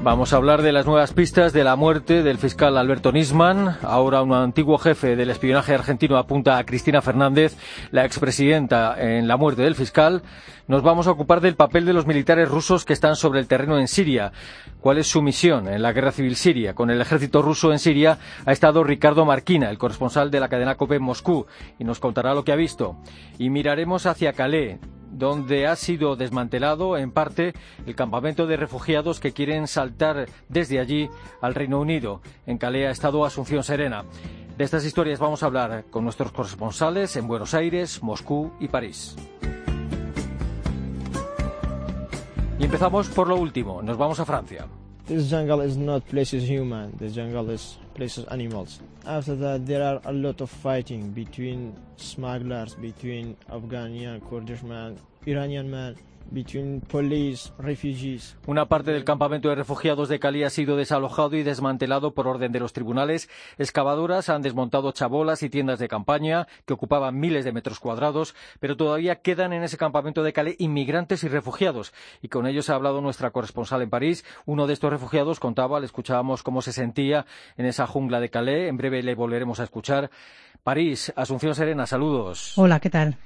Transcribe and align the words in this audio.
Vamos 0.00 0.32
a 0.32 0.36
hablar 0.36 0.62
de 0.62 0.70
las 0.70 0.86
nuevas 0.86 1.12
pistas 1.12 1.52
de 1.52 1.64
la 1.64 1.74
muerte 1.74 2.22
del 2.22 2.38
fiscal 2.38 2.78
Alberto 2.78 3.10
Nisman. 3.10 3.78
Ahora 3.82 4.22
un 4.22 4.32
antiguo 4.32 4.78
jefe 4.78 5.16
del 5.16 5.28
espionaje 5.28 5.74
argentino 5.74 6.16
apunta 6.16 6.56
a 6.56 6.64
Cristina 6.64 7.02
Fernández, 7.02 7.56
la 7.90 8.04
expresidenta, 8.04 8.94
en 8.96 9.26
la 9.26 9.36
muerte 9.36 9.62
del 9.62 9.74
fiscal. 9.74 10.22
Nos 10.68 10.82
vamos 10.82 11.08
a 11.08 11.10
ocupar 11.10 11.40
del 11.40 11.56
papel 11.56 11.84
de 11.84 11.94
los 11.94 12.06
militares 12.06 12.48
rusos 12.48 12.84
que 12.84 12.92
están 12.92 13.16
sobre 13.16 13.40
el 13.40 13.48
terreno 13.48 13.76
en 13.76 13.88
Siria. 13.88 14.30
¿Cuál 14.80 14.98
es 14.98 15.08
su 15.08 15.20
misión 15.20 15.66
en 15.66 15.82
la 15.82 15.92
guerra 15.92 16.12
civil 16.12 16.36
siria? 16.36 16.74
Con 16.74 16.90
el 16.90 17.00
ejército 17.00 17.42
ruso 17.42 17.72
en 17.72 17.80
Siria 17.80 18.18
ha 18.46 18.52
estado 18.52 18.84
Ricardo 18.84 19.24
Marquina, 19.24 19.68
el 19.68 19.78
corresponsal 19.78 20.30
de 20.30 20.38
la 20.38 20.48
cadena 20.48 20.76
COPE 20.76 20.96
en 20.96 21.02
Moscú, 21.02 21.46
y 21.76 21.82
nos 21.82 21.98
contará 21.98 22.34
lo 22.34 22.44
que 22.44 22.52
ha 22.52 22.56
visto. 22.56 22.96
Y 23.36 23.50
miraremos 23.50 24.06
hacia 24.06 24.32
Calais 24.32 24.78
donde 25.10 25.66
ha 25.66 25.76
sido 25.76 26.16
desmantelado 26.16 26.96
en 26.96 27.10
parte 27.10 27.54
el 27.86 27.94
campamento 27.94 28.46
de 28.46 28.56
refugiados 28.56 29.20
que 29.20 29.32
quieren 29.32 29.66
saltar 29.66 30.26
desde 30.48 30.80
allí 30.80 31.08
al 31.40 31.54
Reino 31.54 31.80
Unido. 31.80 32.20
En 32.46 32.58
Calais 32.58 32.88
ha 32.88 32.90
estado 32.90 33.24
Asunción 33.24 33.62
Serena. 33.62 34.04
De 34.56 34.64
estas 34.64 34.84
historias 34.84 35.20
vamos 35.20 35.42
a 35.42 35.46
hablar 35.46 35.84
con 35.90 36.04
nuestros 36.04 36.32
corresponsales 36.32 37.16
en 37.16 37.28
Buenos 37.28 37.54
Aires, 37.54 38.02
Moscú 38.02 38.52
y 38.58 38.68
París. 38.68 39.16
Y 42.58 42.64
empezamos 42.64 43.08
por 43.08 43.28
lo 43.28 43.36
último. 43.36 43.82
Nos 43.82 43.96
vamos 43.96 44.18
a 44.18 44.24
Francia. 44.24 44.66
Places 47.98 48.24
animals. 48.30 48.78
After 49.04 49.34
that, 49.34 49.66
there 49.66 49.82
are 49.82 50.00
a 50.04 50.12
lot 50.12 50.40
of 50.40 50.50
fighting 50.50 51.10
between 51.10 51.74
smugglers, 51.96 52.74
between 52.76 53.36
Afghanian, 53.50 54.20
Kurdish 54.30 54.62
man, 54.62 54.98
Iranian 55.26 55.68
man, 55.68 55.96
between 56.30 56.80
police, 56.80 57.52
refugees. 57.58 58.36
Una 58.46 58.66
parte 58.66 58.92
del 58.92 59.04
campamento 59.04 59.48
de 59.48 59.54
refugiados 59.54 60.08
de 60.08 60.18
Cali 60.18 60.44
ha 60.44 60.50
sido 60.50 60.76
desalojado 60.76 61.36
y 61.36 61.42
desmantelado 61.42 62.14
por 62.14 62.26
orden 62.26 62.52
de 62.52 62.60
los 62.60 62.72
tribunales. 62.72 63.28
Excavadoras 63.58 64.28
han 64.28 64.42
desmontado 64.42 64.92
chabolas 64.92 65.42
y 65.42 65.50
tiendas 65.50 65.78
de 65.78 65.88
campaña 65.88 66.46
que 66.66 66.74
ocupaban 66.74 67.18
miles 67.18 67.44
de 67.44 67.52
metros 67.52 67.80
cuadrados, 67.80 68.34
pero 68.60 68.76
todavía 68.76 69.16
quedan 69.16 69.52
en 69.52 69.62
ese 69.62 69.76
campamento 69.76 70.22
de 70.22 70.32
Calais 70.32 70.56
inmigrantes 70.58 71.24
y 71.24 71.28
refugiados. 71.28 71.92
Y 72.22 72.28
con 72.28 72.46
ellos 72.46 72.70
ha 72.70 72.74
hablado 72.74 73.00
nuestra 73.00 73.30
corresponsal 73.30 73.82
en 73.82 73.90
París. 73.90 74.24
Uno 74.46 74.66
de 74.66 74.74
estos 74.74 74.90
refugiados 74.90 75.40
contaba, 75.40 75.80
le 75.80 75.86
escuchábamos 75.86 76.42
cómo 76.42 76.62
se 76.62 76.72
sentía 76.72 77.26
en 77.56 77.66
esa 77.66 77.86
jungla 77.86 78.20
de 78.20 78.30
Calais. 78.30 78.68
En 78.68 78.76
breve 78.76 79.02
le 79.02 79.14
volveremos 79.14 79.60
a 79.60 79.64
escuchar. 79.64 80.10
París, 80.62 81.12
Asunción 81.16 81.54
Serena, 81.54 81.86
saludos. 81.86 82.52
Hola, 82.56 82.80
¿qué 82.80 82.90
tal? 82.90 83.16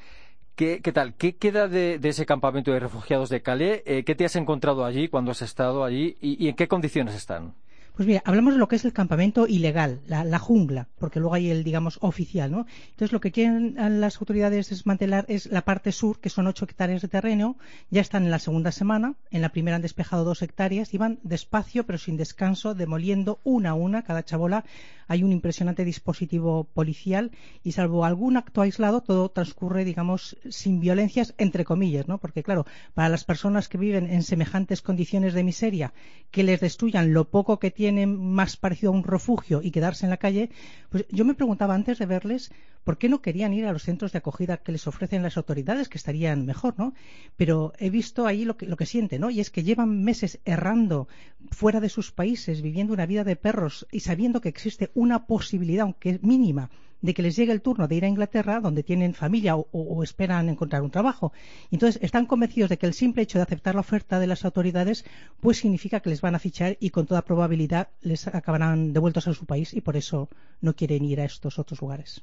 ¿Qué, 0.55 0.81
tal? 0.93 1.15
¿Qué 1.15 1.37
queda 1.37 1.67
de, 1.67 1.99
ese 2.03 2.27
campamento 2.27 2.73
de 2.73 2.81
refugiados 2.81 3.31
de 3.31 3.43
Calais? 3.43 3.83
Eh, 3.87 4.05
¿Qué 4.05 4.15
te 4.15 4.25
has 4.25 4.37
encontrado 4.37 4.85
allí 4.85 5.09
cuando 5.09 5.31
has 5.31 5.43
estado 5.43 5.83
allí 5.83 6.17
y 6.21 6.49
en 6.49 6.55
qué 6.55 6.69
condiciones 6.69 7.15
están? 7.15 7.55
Pues 7.95 8.09
mira, 8.09 8.23
hablamos 8.25 8.55
de 8.55 8.59
lo 8.59 8.69
que 8.69 8.77
es 8.77 8.87
el 8.87 8.95
campamento 8.95 9.47
ilegal, 9.47 10.01
la, 10.07 10.39
jungla, 10.39 10.89
porque 10.99 11.21
luego 11.21 11.35
hay 11.35 11.51
el, 11.51 11.63
digamos, 11.63 11.99
oficial, 12.01 12.51
¿no? 12.51 12.67
Entonces, 12.91 13.13
lo 13.13 13.21
que 13.21 13.33
quieren 13.33 13.77
las 14.01 14.17
autoridades 14.17 14.71
desmantelar 14.71 15.27
es 15.29 15.45
la 15.45 15.61
parte 15.61 15.93
sur, 15.93 16.19
que 16.19 16.31
son 16.31 16.47
ocho 16.47 16.65
hectáreas 16.65 17.03
de 17.03 17.09
terreno, 17.09 17.59
ya 17.91 18.01
están 18.01 18.25
en 18.25 18.31
la 18.31 18.39
segunda 18.39 18.73
semana, 18.73 19.17
en 19.31 19.43
la 19.43 19.51
primera 19.51 19.77
han 19.77 19.83
despejado 19.83 20.25
dos 20.25 20.41
hectáreas 20.41 20.95
y 20.95 20.99
van 20.99 21.19
despacio, 21.23 21.85
pero 21.85 21.99
sin 21.99 22.17
descanso, 22.17 22.75
demoliendo 22.75 23.41
una 23.45 23.71
a 23.71 23.75
una 23.75 24.05
cada 24.05 24.25
chabola. 24.25 24.65
Hay 25.09 25.23
un 25.23 25.33
impresionante 25.33 25.85
dispositivo 25.85 26.65
policial 26.65 27.31
y 27.63 27.73
salvo 27.73 28.05
algún 28.05 28.37
acto 28.37 28.63
aislado, 28.63 29.01
todo 29.01 29.31
transcurre, 29.31 29.85
digamos, 29.85 30.37
sin 30.49 30.81
violencias, 30.81 31.35
entre 31.39 31.65
comillas, 31.65 32.09
¿no? 32.09 32.19
Porque, 32.19 32.43
claro, 32.43 32.67
para 32.95 33.09
las 33.09 33.25
personas 33.25 33.69
que 33.69 33.79
viven 33.79 34.09
en 34.11 34.23
semejantes 34.23 34.83
condiciones 34.83 35.35
de 35.35 35.45
miseria, 35.45 35.93
que 36.31 36.43
les 36.43 36.61
destruyan 36.61 37.13
lo 37.13 37.31
poco 37.31 37.59
que 37.59 37.71
tienen, 37.71 38.33
más 38.35 38.57
parecido 38.57 38.93
a 38.93 38.97
un 38.97 39.05
refugio 39.05 39.61
y 39.63 39.71
quedarse 39.71 40.07
en 40.07 40.11
la 40.11 40.17
calle, 40.17 40.51
pues 40.89 41.07
yo 41.11 41.25
me 41.25 41.35
preguntaba 41.35 41.75
antes 41.75 41.99
de 41.99 42.07
verles 42.07 42.51
por 42.85 42.99
qué 42.99 43.09
no 43.09 43.23
querían 43.23 43.55
ir 43.55 43.67
a 43.67 43.73
los 43.73 43.85
centros 43.85 44.13
de 44.13 44.19
acogida 44.19 44.57
que 44.57 44.73
les 44.73 44.87
ofrecen 44.87 45.23
las 45.23 45.37
autoridades, 45.37 45.89
que 45.89 45.99
estarían 45.99 46.47
mejor, 46.47 46.75
¿no? 46.79 46.95
Pero 47.37 47.73
he 47.79 47.91
visto 47.91 48.27
ahí 48.27 48.45
lo 48.45 48.57
que, 48.57 48.67
lo 48.67 48.77
que 48.77 48.87
sienten, 48.87 49.21
¿no? 49.21 49.31
Y 49.31 49.41
es 49.41 49.51
que 49.51 49.63
llevan 49.63 50.03
meses 50.03 50.41
errando 50.45 51.09
fuera 51.51 51.81
de 51.81 51.89
sus 51.89 52.13
países, 52.13 52.63
viviendo 52.63 52.93
una 52.93 53.07
vida 53.07 53.25
de 53.25 53.37
perros 53.37 53.87
y 53.91 54.01
sabiendo 54.01 54.41
que 54.41 54.49
existe 54.49 54.91
una 54.95 55.27
posibilidad, 55.27 55.83
aunque 55.83 56.19
mínima, 56.23 56.71
de 57.03 57.15
que 57.15 57.23
les 57.23 57.37
llegue 57.37 57.53
el 57.53 57.61
turno 57.61 57.89
de 57.89 57.97
ir 57.97 58.05
a 58.05 58.09
Inglaterra, 58.09 58.61
donde 58.61 58.83
tienen 58.83 59.13
familia 59.13 59.57
o, 59.57 60.03
esperan 60.03 60.49
encontrar 60.49 60.83
un 60.83 60.91
trabajo. 60.91 61.33
Entonces, 61.71 62.01
están 62.03 62.27
convencidos 62.27 62.71
de 62.71 62.79
que 62.79 62.87
el 62.87 62.95
simple 62.95 63.23
hecho 63.23 63.39
de 63.39 63.43
aceptar 63.43 63.75
la 63.75 63.81
oferta 63.81 64.19
de 64.19 64.29
las 64.29 64.45
autoridades, 64.45 65.05
pues 65.41 65.59
significa 65.59 66.01
que 66.01 66.11
les 66.11 66.21
van 66.21 66.35
a 66.35 66.39
fichar 66.39 66.77
y 66.81 66.91
con 66.91 67.07
toda 67.07 67.23
probabilidad 67.23 67.89
les 68.01 68.27
acabarán 68.29 68.93
devueltos 68.93 69.27
a 69.29 69.35
su 69.35 69.45
país 69.45 69.75
y 69.75 69.81
por 69.81 69.97
eso 69.97 70.29
no 70.61 70.75
quieren 70.75 71.05
ir 71.05 71.21
a 71.21 71.25
estos 71.25 71.59
otros 71.59 71.81
lugares. 71.81 72.23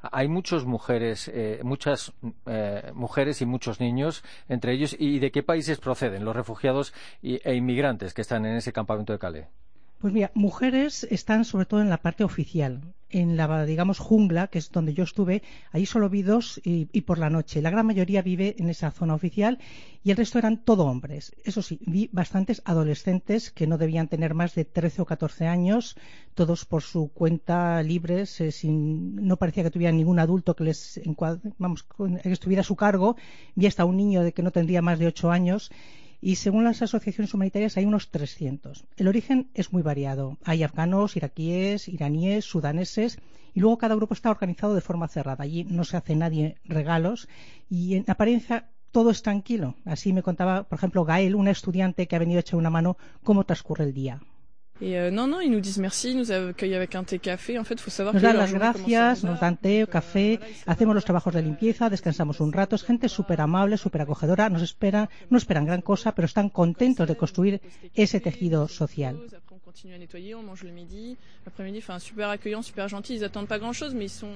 Hay 0.00 0.28
muchas 0.28 0.64
mujeres, 0.64 1.28
eh, 1.34 1.60
muchas 1.64 2.12
eh, 2.46 2.92
mujeres 2.94 3.42
y 3.42 3.46
muchos 3.46 3.80
niños 3.80 4.22
entre 4.48 4.72
ellos. 4.72 4.94
¿Y 4.98 5.18
de 5.18 5.32
qué 5.32 5.42
países 5.42 5.78
proceden 5.78 6.24
los 6.24 6.36
refugiados 6.36 6.94
e 7.22 7.54
inmigrantes 7.54 8.14
que 8.14 8.22
están 8.22 8.46
en 8.46 8.56
ese 8.56 8.72
campamento 8.72 9.12
de 9.12 9.18
Calais? 9.18 9.46
Pues 10.00 10.14
mira, 10.14 10.30
mujeres 10.32 11.06
están 11.10 11.44
sobre 11.44 11.66
todo 11.66 11.82
en 11.82 11.90
la 11.90 11.98
parte 12.00 12.24
oficial. 12.24 12.80
En 13.10 13.36
la, 13.36 13.66
digamos, 13.66 13.98
jungla, 13.98 14.46
que 14.46 14.58
es 14.58 14.70
donde 14.70 14.94
yo 14.94 15.04
estuve, 15.04 15.42
ahí 15.72 15.84
solo 15.84 16.08
vi 16.08 16.22
dos 16.22 16.58
y, 16.64 16.86
por 17.02 17.18
la 17.18 17.28
noche. 17.28 17.60
La 17.60 17.68
gran 17.68 17.84
mayoría 17.84 18.22
vive 18.22 18.54
en 18.58 18.70
esa 18.70 18.92
zona 18.92 19.14
oficial 19.14 19.58
y 20.02 20.10
el 20.10 20.16
resto 20.16 20.38
eran 20.38 20.64
todo 20.64 20.86
hombres. 20.86 21.34
Eso 21.44 21.60
sí, 21.60 21.80
vi 21.84 22.08
bastantes 22.12 22.62
adolescentes 22.64 23.50
que 23.50 23.66
no 23.66 23.76
debían 23.76 24.08
tener 24.08 24.32
más 24.32 24.54
de 24.54 24.64
13 24.64 25.02
o 25.02 25.04
14 25.04 25.48
años, 25.48 25.96
todos 26.34 26.64
por 26.64 26.82
su 26.82 27.12
cuenta 27.12 27.82
libres, 27.82 28.40
eh, 28.40 28.52
sin, 28.52 29.16
no 29.16 29.36
parecía 29.36 29.64
que 29.64 29.70
tuvieran 29.70 29.98
ningún 29.98 30.18
adulto 30.18 30.56
que 30.56 30.64
les 30.64 30.98
vamos, 31.58 31.82
que 31.82 32.32
estuviera 32.32 32.62
a 32.62 32.64
su 32.64 32.76
cargo. 32.76 33.16
Vi 33.54 33.66
hasta 33.66 33.84
un 33.84 33.98
niño 33.98 34.22
de 34.22 34.32
que 34.32 34.42
no 34.42 34.50
tendría 34.50 34.80
más 34.80 34.98
de 34.98 35.08
8 35.08 35.30
años 35.30 35.70
y 36.20 36.36
según 36.36 36.64
las 36.64 36.82
asociaciones 36.82 37.32
humanitarias 37.34 37.76
hay 37.76 37.84
unos 37.84 38.10
300. 38.10 38.84
El 38.96 39.08
origen 39.08 39.50
es 39.54 39.72
muy 39.72 39.82
variado. 39.82 40.38
Hay 40.44 40.62
afganos, 40.62 41.16
iraquíes, 41.16 41.88
iraníes, 41.88 42.44
sudaneses 42.44 43.18
y 43.54 43.60
luego 43.60 43.78
cada 43.78 43.94
grupo 43.94 44.14
está 44.14 44.30
organizado 44.30 44.74
de 44.74 44.80
forma 44.80 45.08
cerrada. 45.08 45.44
Allí 45.44 45.64
no 45.64 45.84
se 45.84 45.96
hace 45.96 46.14
nadie 46.16 46.56
regalos 46.64 47.28
y 47.68 47.94
en 47.94 48.04
apariencia 48.06 48.70
todo 48.90 49.10
es 49.10 49.22
tranquilo. 49.22 49.76
Así 49.84 50.12
me 50.12 50.22
contaba, 50.22 50.64
por 50.64 50.78
ejemplo, 50.78 51.04
Gael, 51.04 51.34
una 51.34 51.50
estudiante 51.50 52.06
que 52.06 52.16
ha 52.16 52.20
venido 52.20 52.38
a 52.38 52.40
echar 52.40 52.58
una 52.58 52.70
mano, 52.70 52.96
cómo 53.22 53.44
transcurre 53.44 53.84
el 53.84 53.94
día. 53.94 54.20
Et 54.82 54.98
euh, 54.98 55.10
non, 55.10 55.26
non, 55.26 55.40
ils 55.40 55.50
nous 55.50 55.60
disent 55.60 55.78
merci, 55.78 56.14
nous 56.14 56.32
accueillent 56.32 56.74
avec 56.74 56.94
un 56.94 57.04
thé 57.04 57.18
café. 57.18 57.58
En 57.58 57.64
fait, 57.64 57.78
faut 57.78 57.90
savoir 57.90 58.14
nos 58.14 58.22
dan 58.22 58.36
las 58.36 58.52
gracias, 58.52 59.24
nos 59.24 59.38
dan 59.38 59.56
té, 59.56 59.86
café, 59.86 60.40
hacemos 60.66 60.94
los 60.94 61.04
trabajos 61.04 61.34
de 61.34 61.42
limpieza, 61.42 61.90
descansamos 61.90 62.40
un 62.40 62.52
rato. 62.52 62.76
Es 62.76 62.82
gente 62.82 63.08
súper 63.08 63.40
amable, 63.40 63.76
súper 63.76 64.00
acogedora, 64.00 64.48
nos 64.48 64.62
esperan, 64.62 65.08
no 65.28 65.36
esperan 65.36 65.66
gran 65.66 65.82
cosa, 65.82 66.14
pero 66.14 66.26
están 66.26 66.48
contentos 66.48 67.06
de 67.06 67.16
construir 67.16 67.60
ese 67.94 68.20
tejido 68.20 68.68
social. 68.68 69.16
Après, 69.16 69.54
on 69.54 69.58
continue 69.58 69.94
à 69.94 69.98
nettoyer, 69.98 70.34
on 70.34 70.42
mange 70.42 70.64
le 70.64 70.72
midi, 70.72 71.16
l'après-midi, 71.44 71.78
enfin, 71.78 71.98
super 71.98 72.28
accueillant, 72.30 72.62
super 72.62 72.88
gentil. 72.88 73.14
Ils 73.16 73.24
attendent 73.24 73.48
pas 73.48 73.58
grand-chose, 73.58 73.94
mais 73.94 74.06
ils 74.06 74.08
sont 74.08 74.34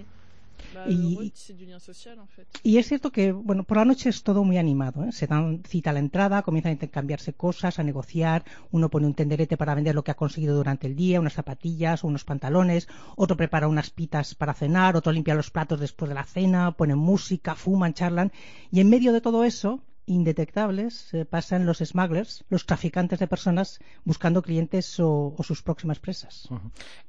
y, 2.62 2.78
es 2.78 2.88
cierto 2.88 3.10
que, 3.10 3.32
bueno, 3.32 3.64
por 3.64 3.76
la 3.76 3.84
noche 3.84 4.08
es 4.08 4.22
todo 4.22 4.44
muy 4.44 4.58
animado. 4.58 5.04
¿eh? 5.04 5.12
Se 5.12 5.26
dan 5.26 5.62
cita 5.66 5.90
a 5.90 5.92
la 5.92 5.98
entrada, 5.98 6.42
comienzan 6.42 6.70
a 6.70 6.72
intercambiarse 6.72 7.32
cosas, 7.34 7.78
a 7.78 7.82
negociar. 7.82 8.44
Uno 8.70 8.88
pone 8.88 9.06
un 9.06 9.14
tenderete 9.14 9.56
para 9.56 9.74
vender 9.74 9.94
lo 9.94 10.04
que 10.04 10.10
ha 10.10 10.16
conseguido 10.16 10.56
durante 10.56 10.86
el 10.86 10.96
día, 10.96 11.20
unas 11.20 11.34
zapatillas 11.34 12.04
o 12.04 12.08
unos 12.08 12.24
pantalones. 12.24 12.88
Otro 13.16 13.36
prepara 13.36 13.68
unas 13.68 13.90
pitas 13.90 14.34
para 14.34 14.54
cenar. 14.54 14.96
Otro 14.96 15.12
limpia 15.12 15.34
los 15.34 15.50
platos 15.50 15.80
después 15.80 16.08
de 16.08 16.14
la 16.14 16.24
cena. 16.24 16.72
Ponen 16.72 16.98
música, 16.98 17.54
fuman, 17.54 17.94
charlan. 17.94 18.32
Y 18.70 18.80
en 18.80 18.90
medio 18.90 19.12
de 19.12 19.20
todo 19.20 19.44
eso, 19.44 19.80
indetectables 20.06 21.12
pasan 21.30 21.66
los 21.66 21.78
smugglers, 21.78 22.44
los 22.48 22.66
traficantes 22.66 23.18
de 23.18 23.26
personas, 23.26 23.78
buscando 24.04 24.42
clientes 24.42 24.98
o, 25.00 25.34
sus 25.42 25.62
próximas 25.62 25.98
presas. 25.98 26.48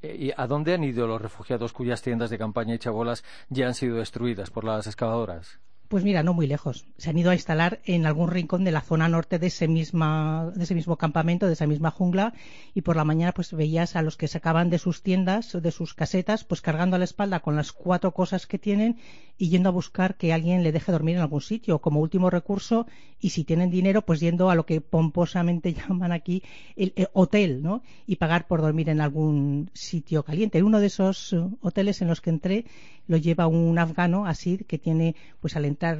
Eh, 0.01 0.15
¿Y 0.19 0.31
a 0.35 0.47
dónde 0.47 0.73
han 0.73 0.83
ido 0.83 1.07
los 1.07 1.21
refugiados 1.21 1.73
cuyas 1.73 2.01
tiendas 2.01 2.29
de 2.29 2.37
campaña 2.37 2.75
y 2.75 2.79
chabolas 2.79 3.23
ya 3.49 3.67
han 3.67 3.73
sido 3.73 3.97
destruidas 3.97 4.49
por 4.49 4.63
las 4.63 4.87
excavadoras? 4.87 5.59
Pues 5.87 6.03
mira, 6.03 6.23
no 6.23 6.33
muy 6.33 6.47
lejos. 6.47 6.87
Se 6.97 7.11
han 7.11 7.17
ido 7.17 7.29
a 7.29 7.35
instalar 7.35 7.79
en 7.85 8.07
algún 8.07 8.31
rincón 8.31 8.63
de 8.63 8.71
la 8.71 8.81
zona 8.81 9.07
norte 9.07 9.37
de 9.37 9.47
ese, 9.47 9.67
misma, 9.67 10.51
de 10.55 10.63
ese 10.63 10.73
mismo 10.73 10.97
campamento, 10.97 11.45
de 11.45 11.53
esa 11.53 11.67
misma 11.67 11.91
jungla, 11.91 12.33
y 12.73 12.81
por 12.81 12.95
la 12.95 13.03
mañana 13.03 13.33
pues 13.33 13.53
veías 13.53 13.95
a 13.95 14.01
los 14.01 14.17
que 14.17 14.27
sacaban 14.27 14.71
de 14.71 14.79
sus 14.79 15.03
tiendas, 15.03 15.55
de 15.61 15.71
sus 15.71 15.93
casetas, 15.93 16.43
pues 16.43 16.61
cargando 16.61 16.95
a 16.95 16.99
la 16.99 17.05
espalda 17.05 17.41
con 17.41 17.55
las 17.55 17.71
cuatro 17.71 18.13
cosas 18.13 18.47
que 18.47 18.57
tienen 18.57 18.97
y 19.37 19.49
yendo 19.49 19.69
a 19.69 19.73
buscar 19.73 20.15
que 20.15 20.33
alguien 20.33 20.63
le 20.63 20.71
deje 20.71 20.91
dormir 20.91 21.17
en 21.17 21.21
algún 21.21 21.41
sitio, 21.41 21.79
como 21.79 21.99
último 21.99 22.29
recurso, 22.29 22.87
y 23.19 23.31
si 23.31 23.43
tienen 23.43 23.69
dinero, 23.69 24.03
pues 24.03 24.19
yendo 24.19 24.49
a 24.49 24.55
lo 24.55 24.65
que 24.65 24.81
pomposamente 24.81 25.73
llaman 25.87 26.11
aquí 26.11 26.41
el, 26.75 26.93
hotel, 27.13 27.61
¿no? 27.61 27.83
Y 28.07 28.15
pagar 28.15 28.47
por 28.47 28.61
dormir 28.61 28.89
en 28.89 29.01
algún 29.01 29.69
sitio 29.73 30.23
caliente. 30.23 30.63
Uno 30.63 30.79
de 30.79 30.87
esos 30.87 31.33
eh, 31.33 31.43
hoteles 31.61 32.01
en 32.01 32.07
los 32.07 32.21
que 32.21 32.29
entré 32.29 32.65
lo 33.07 33.17
lleva 33.17 33.47
un 33.47 33.77
afgano, 33.77 34.25
así, 34.25 34.57
que 34.57 34.77
tiene 34.77 35.15
pues 35.39 35.55
al 35.55 35.65
entrar 35.75 35.99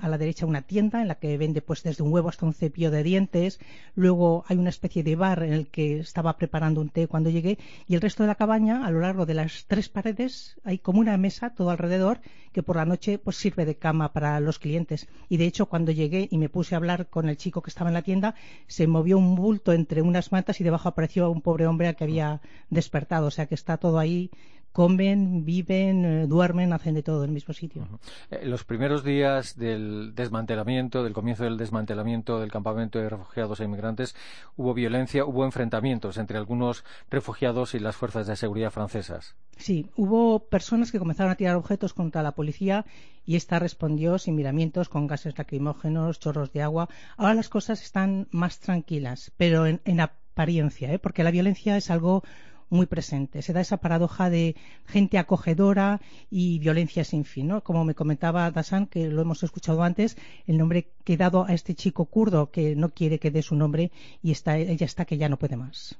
a 0.00 0.08
la 0.08 0.18
derecha 0.18 0.46
una 0.46 0.62
tienda 0.62 1.02
en 1.02 1.08
la 1.08 1.16
que 1.16 1.36
vende 1.36 1.60
pues 1.62 1.82
desde 1.82 2.02
un 2.02 2.12
huevo 2.12 2.28
hasta 2.28 2.46
un 2.46 2.54
cepillo 2.54 2.90
de 2.90 3.02
dientes. 3.02 3.60
Luego 3.94 4.44
hay 4.48 4.56
una 4.56 4.70
especie 4.70 5.02
de 5.02 5.14
bar 5.14 5.42
en 5.42 5.52
el 5.52 5.68
que 5.68 6.00
estaba 6.00 6.36
preparando 6.36 6.80
un 6.80 6.88
té 6.88 7.06
cuando 7.06 7.30
llegué 7.30 7.58
y 7.86 7.94
el 7.94 8.00
resto 8.00 8.22
de 8.22 8.28
la 8.28 8.34
cabaña, 8.34 8.86
a 8.86 8.90
lo 8.90 9.00
largo 9.00 9.26
de 9.26 9.34
las 9.34 9.66
tres 9.66 9.88
paredes, 9.88 10.56
hay 10.64 10.78
como 10.78 11.00
una 11.00 11.16
mesa 11.16 11.50
todo 11.50 11.70
alrededor 11.70 12.20
que 12.52 12.62
por 12.62 12.76
la 12.76 12.84
noche 12.84 13.18
pues 13.18 13.36
sirve 13.36 13.64
de 13.64 13.76
cama 13.76 14.12
para 14.12 14.40
los 14.40 14.58
clientes. 14.58 15.06
Y 15.28 15.36
de 15.36 15.46
hecho 15.46 15.66
cuando 15.66 15.92
llegué 15.92 16.28
y 16.30 16.38
me 16.38 16.48
puse 16.48 16.74
a 16.74 16.78
hablar 16.78 17.08
con 17.08 17.28
el 17.28 17.36
chico 17.36 17.62
que 17.62 17.70
estaba 17.70 17.90
en 17.90 17.94
la 17.94 18.02
tienda, 18.02 18.34
se 18.66 18.86
movió 18.86 19.18
un 19.18 19.34
bulto 19.34 19.72
entre 19.72 20.02
unas 20.02 20.32
mantas 20.32 20.60
y 20.60 20.64
debajo 20.64 20.88
apareció 20.88 21.30
un 21.30 21.42
pobre 21.42 21.66
hombre 21.66 21.88
al 21.88 21.96
que 21.96 22.04
había 22.04 22.40
despertado. 22.70 23.26
O 23.26 23.30
sea 23.30 23.46
que 23.46 23.54
está 23.54 23.76
todo 23.76 23.98
ahí 23.98 24.30
comen, 24.72 25.44
viven, 25.44 26.04
eh, 26.04 26.26
duermen, 26.26 26.72
hacen 26.72 26.94
de 26.94 27.02
todo 27.02 27.24
en 27.24 27.30
el 27.30 27.34
mismo 27.34 27.54
sitio. 27.54 27.88
Eh, 28.30 28.44
los 28.44 28.64
primeros 28.64 29.04
días 29.04 29.56
del 29.56 30.14
desmantelamiento, 30.14 31.02
del 31.02 31.12
comienzo 31.12 31.44
del 31.44 31.56
desmantelamiento 31.56 32.40
del 32.40 32.50
campamento 32.50 32.98
de 32.98 33.08
refugiados 33.08 33.60
e 33.60 33.64
inmigrantes, 33.64 34.14
hubo 34.56 34.74
violencia, 34.74 35.24
hubo 35.24 35.44
enfrentamientos 35.44 36.18
entre 36.18 36.38
algunos 36.38 36.84
refugiados 37.10 37.74
y 37.74 37.80
las 37.80 37.96
fuerzas 37.96 38.26
de 38.26 38.36
seguridad 38.36 38.70
francesas. 38.70 39.34
Sí, 39.56 39.90
hubo 39.96 40.48
personas 40.48 40.90
que 40.90 40.98
comenzaron 40.98 41.32
a 41.32 41.36
tirar 41.36 41.56
objetos 41.56 41.92
contra 41.92 42.22
la 42.22 42.32
policía 42.32 42.86
y 43.26 43.36
esta 43.36 43.58
respondió 43.58 44.18
sin 44.18 44.34
miramientos 44.34 44.88
con 44.88 45.06
gases 45.06 45.36
lacrimógenos, 45.36 46.18
chorros 46.18 46.52
de 46.52 46.62
agua. 46.62 46.88
Ahora 47.16 47.34
las 47.34 47.48
cosas 47.48 47.82
están 47.82 48.26
más 48.30 48.60
tranquilas, 48.60 49.32
pero 49.36 49.66
en, 49.66 50.00
apariencia, 50.00 50.92
¿eh? 50.92 50.98
porque 50.98 51.24
la 51.24 51.30
violencia 51.30 51.76
es 51.76 51.90
algo 51.90 52.22
muy 52.70 52.86
presente. 52.86 53.42
Se 53.42 53.52
da 53.52 53.60
esa 53.60 53.76
paradoja 53.76 54.30
de 54.30 54.56
gente 54.86 55.18
acogedora 55.18 56.00
y 56.30 56.58
violencia 56.58 57.04
sin 57.04 57.24
fin, 57.24 57.48
¿no? 57.48 57.62
Como 57.62 57.84
me 57.84 57.94
comentaba 57.94 58.50
Dasan, 58.50 58.86
que 58.86 59.08
lo 59.08 59.22
hemos 59.22 59.42
escuchado 59.42 59.82
antes, 59.82 60.16
el 60.46 60.56
nombre 60.56 60.86
que 61.04 61.14
he 61.14 61.16
dado 61.16 61.44
a 61.44 61.52
este 61.52 61.74
chico 61.74 62.06
kurdo 62.06 62.50
que 62.50 62.74
no 62.76 62.88
quiere 62.90 63.18
que 63.18 63.30
dé 63.30 63.42
su 63.42 63.56
nombre 63.56 63.90
y 64.22 64.30
está, 64.30 64.56
ella 64.56 64.86
está 64.86 65.04
que 65.04 65.18
ya 65.18 65.28
no 65.28 65.36
puede 65.36 65.56
más. 65.56 65.98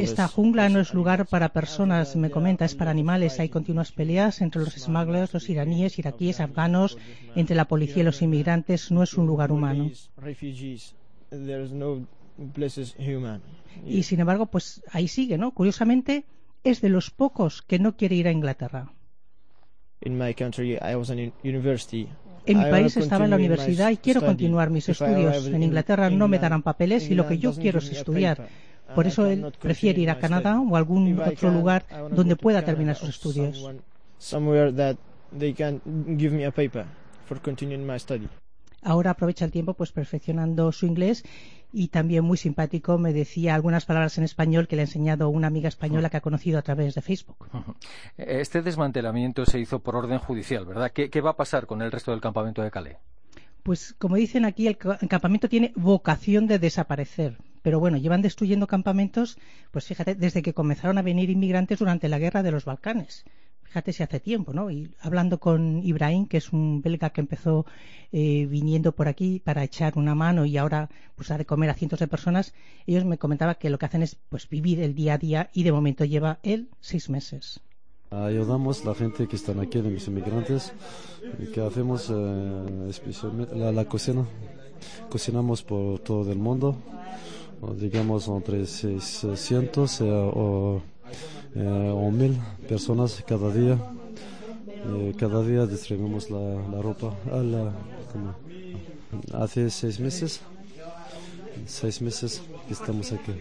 Esta 0.00 0.26
jungla 0.26 0.68
no 0.68 0.80
es 0.80 0.92
lugar 0.94 1.26
para 1.26 1.50
personas, 1.50 2.16
me 2.16 2.28
comenta, 2.28 2.64
es 2.64 2.74
para 2.74 2.90
animales. 2.90 3.38
Hay 3.38 3.50
continuas 3.50 3.92
peleas 3.92 4.40
entre 4.40 4.62
los 4.62 4.74
smugglers, 4.74 5.32
los 5.32 5.48
iraníes, 5.48 5.96
iraquíes, 5.96 6.40
afganos, 6.40 6.98
entre 7.36 7.54
la 7.54 7.66
policía 7.66 8.02
y 8.02 8.06
los 8.06 8.20
inmigrantes. 8.20 8.90
No 8.90 9.04
es 9.04 9.14
un 9.14 9.28
lugar 9.28 9.52
humano. 9.52 9.92
Y 13.86 14.02
sin 14.04 14.20
embargo, 14.20 14.46
pues 14.46 14.82
ahí 14.90 15.08
sigue, 15.08 15.38
¿no? 15.38 15.52
Curiosamente, 15.52 16.24
es 16.64 16.80
de 16.80 16.88
los 16.88 17.10
pocos 17.10 17.62
que 17.62 17.78
no 17.78 17.96
quiere 17.96 18.16
ir 18.16 18.28
a 18.28 18.32
Inglaterra. 18.32 18.92
En 22.44 22.58
mi 22.58 22.64
país 22.70 22.96
estaba 22.96 23.24
en 23.24 23.30
la 23.30 23.36
universidad 23.36 23.90
y 23.90 23.96
quiero 23.96 24.20
continuar 24.20 24.70
mis 24.70 24.88
estudios. 24.88 25.46
En 25.46 25.62
Inglaterra 25.62 26.10
no 26.10 26.28
me 26.28 26.38
darán 26.38 26.62
papeles 26.62 27.08
y 27.10 27.14
lo 27.14 27.26
que 27.26 27.38
yo 27.38 27.54
quiero 27.54 27.78
es 27.78 27.90
estudiar. 27.90 28.48
Por 28.94 29.06
eso 29.06 29.26
él 29.26 29.52
prefiere 29.60 30.00
ir 30.00 30.10
a 30.10 30.18
Canadá 30.18 30.60
o 30.60 30.76
algún 30.76 31.18
otro 31.20 31.50
lugar 31.50 31.84
donde 32.10 32.36
pueda 32.36 32.64
terminar 32.64 32.96
sus 32.96 33.10
estudios. 33.10 33.70
Ahora 38.82 39.12
aprovecha 39.12 39.44
el 39.44 39.52
tiempo 39.52 39.74
pues 39.74 39.92
perfeccionando 39.92 40.72
su 40.72 40.86
inglés 40.86 41.24
y 41.72 41.88
también 41.88 42.24
muy 42.24 42.36
simpático 42.36 42.98
me 42.98 43.12
decía 43.12 43.54
algunas 43.54 43.86
palabras 43.86 44.18
en 44.18 44.24
español 44.24 44.66
que 44.66 44.76
le 44.76 44.82
ha 44.82 44.84
enseñado 44.84 45.28
una 45.28 45.46
amiga 45.46 45.68
española 45.68 46.10
que 46.10 46.16
ha 46.16 46.20
conocido 46.20 46.58
a 46.58 46.62
través 46.62 46.94
de 46.94 47.00
Facebook. 47.00 47.48
Este 48.16 48.60
desmantelamiento 48.60 49.46
se 49.46 49.60
hizo 49.60 49.78
por 49.78 49.96
orden 49.96 50.18
judicial, 50.18 50.66
¿verdad? 50.66 50.90
¿Qué, 50.90 51.20
va 51.20 51.30
a 51.30 51.36
pasar 51.36 51.66
con 51.66 51.80
el 51.80 51.92
resto 51.92 52.10
del 52.10 52.20
campamento 52.20 52.60
de 52.62 52.70
Calais? 52.70 52.96
Pues 53.62 53.94
como 53.98 54.16
dicen 54.16 54.44
aquí, 54.44 54.66
el 54.66 54.76
campamento 54.76 55.48
tiene 55.48 55.72
vocación 55.76 56.48
de 56.48 56.58
desaparecer. 56.58 57.38
Pero 57.62 57.78
bueno, 57.78 57.96
llevan 57.96 58.22
destruyendo 58.22 58.66
campamentos, 58.66 59.38
pues 59.70 59.86
fíjate, 59.86 60.16
desde 60.16 60.42
que 60.42 60.52
comenzaron 60.52 60.98
a 60.98 61.02
venir 61.02 61.30
inmigrantes 61.30 61.78
durante 61.78 62.08
la 62.08 62.18
guerra 62.18 62.42
de 62.42 62.50
los 62.50 62.64
Balcanes 62.64 63.24
fíjate 63.72 63.94
si 63.94 64.02
hace 64.02 64.20
tiempo, 64.20 64.52
¿no? 64.52 64.70
Y 64.70 64.90
hablando 65.00 65.40
con 65.40 65.82
Ibrahim, 65.82 66.26
que 66.26 66.36
es 66.36 66.52
un 66.52 66.82
belga 66.82 67.08
que 67.08 67.22
empezó 67.22 67.64
eh, 68.12 68.44
viniendo 68.44 68.92
por 68.92 69.08
aquí 69.08 69.40
para 69.40 69.64
echar 69.64 69.94
una 69.96 70.14
mano 70.14 70.44
y 70.44 70.58
ahora 70.58 70.90
pues 71.16 71.30
ha 71.30 71.38
de 71.38 71.46
comer 71.46 71.70
a 71.70 71.74
cientos 71.74 71.98
de 71.98 72.06
personas, 72.06 72.52
ellos 72.86 73.06
me 73.06 73.16
comentaban 73.16 73.56
que 73.58 73.70
lo 73.70 73.78
que 73.78 73.86
hacen 73.86 74.02
es 74.02 74.18
pues 74.28 74.46
vivir 74.50 74.78
el 74.80 74.94
día 74.94 75.14
a 75.14 75.18
día 75.18 75.50
y 75.54 75.62
de 75.62 75.72
momento 75.72 76.04
lleva 76.04 76.38
él 76.42 76.68
seis 76.80 77.08
meses. 77.08 77.60
Ayudamos 78.10 78.82
a 78.82 78.90
la 78.90 78.94
gente 78.94 79.26
que 79.26 79.36
están 79.36 79.58
aquí, 79.58 79.80
de 79.80 79.88
mis 79.88 80.06
inmigrantes, 80.06 80.74
que 81.54 81.60
hacemos 81.62 82.10
eh, 82.10 82.86
especialmente 82.90 83.56
la, 83.56 83.84
cocina. 83.86 84.26
Cocinamos 85.08 85.62
por 85.62 86.00
todo 86.00 86.30
el 86.30 86.38
mundo, 86.38 86.76
digamos 87.80 88.28
entre 88.28 88.66
600 88.66 90.00
eh, 90.02 90.04
o 90.04 90.76
eh, 90.76 90.91
o 91.56 92.10
mil 92.10 92.38
personas 92.68 93.22
cada 93.26 93.50
día. 93.52 93.78
Eh, 94.84 95.14
cada 95.16 95.42
día 95.42 95.66
distribuimos 95.66 96.30
la, 96.30 96.82
ropa. 96.82 97.14
hace 99.32 99.70
seis 99.70 100.00
meses, 100.00 100.40
seis 101.66 102.02
meses 102.02 102.42
que 102.66 102.74
estamos 102.74 103.12
aquí. 103.12 103.32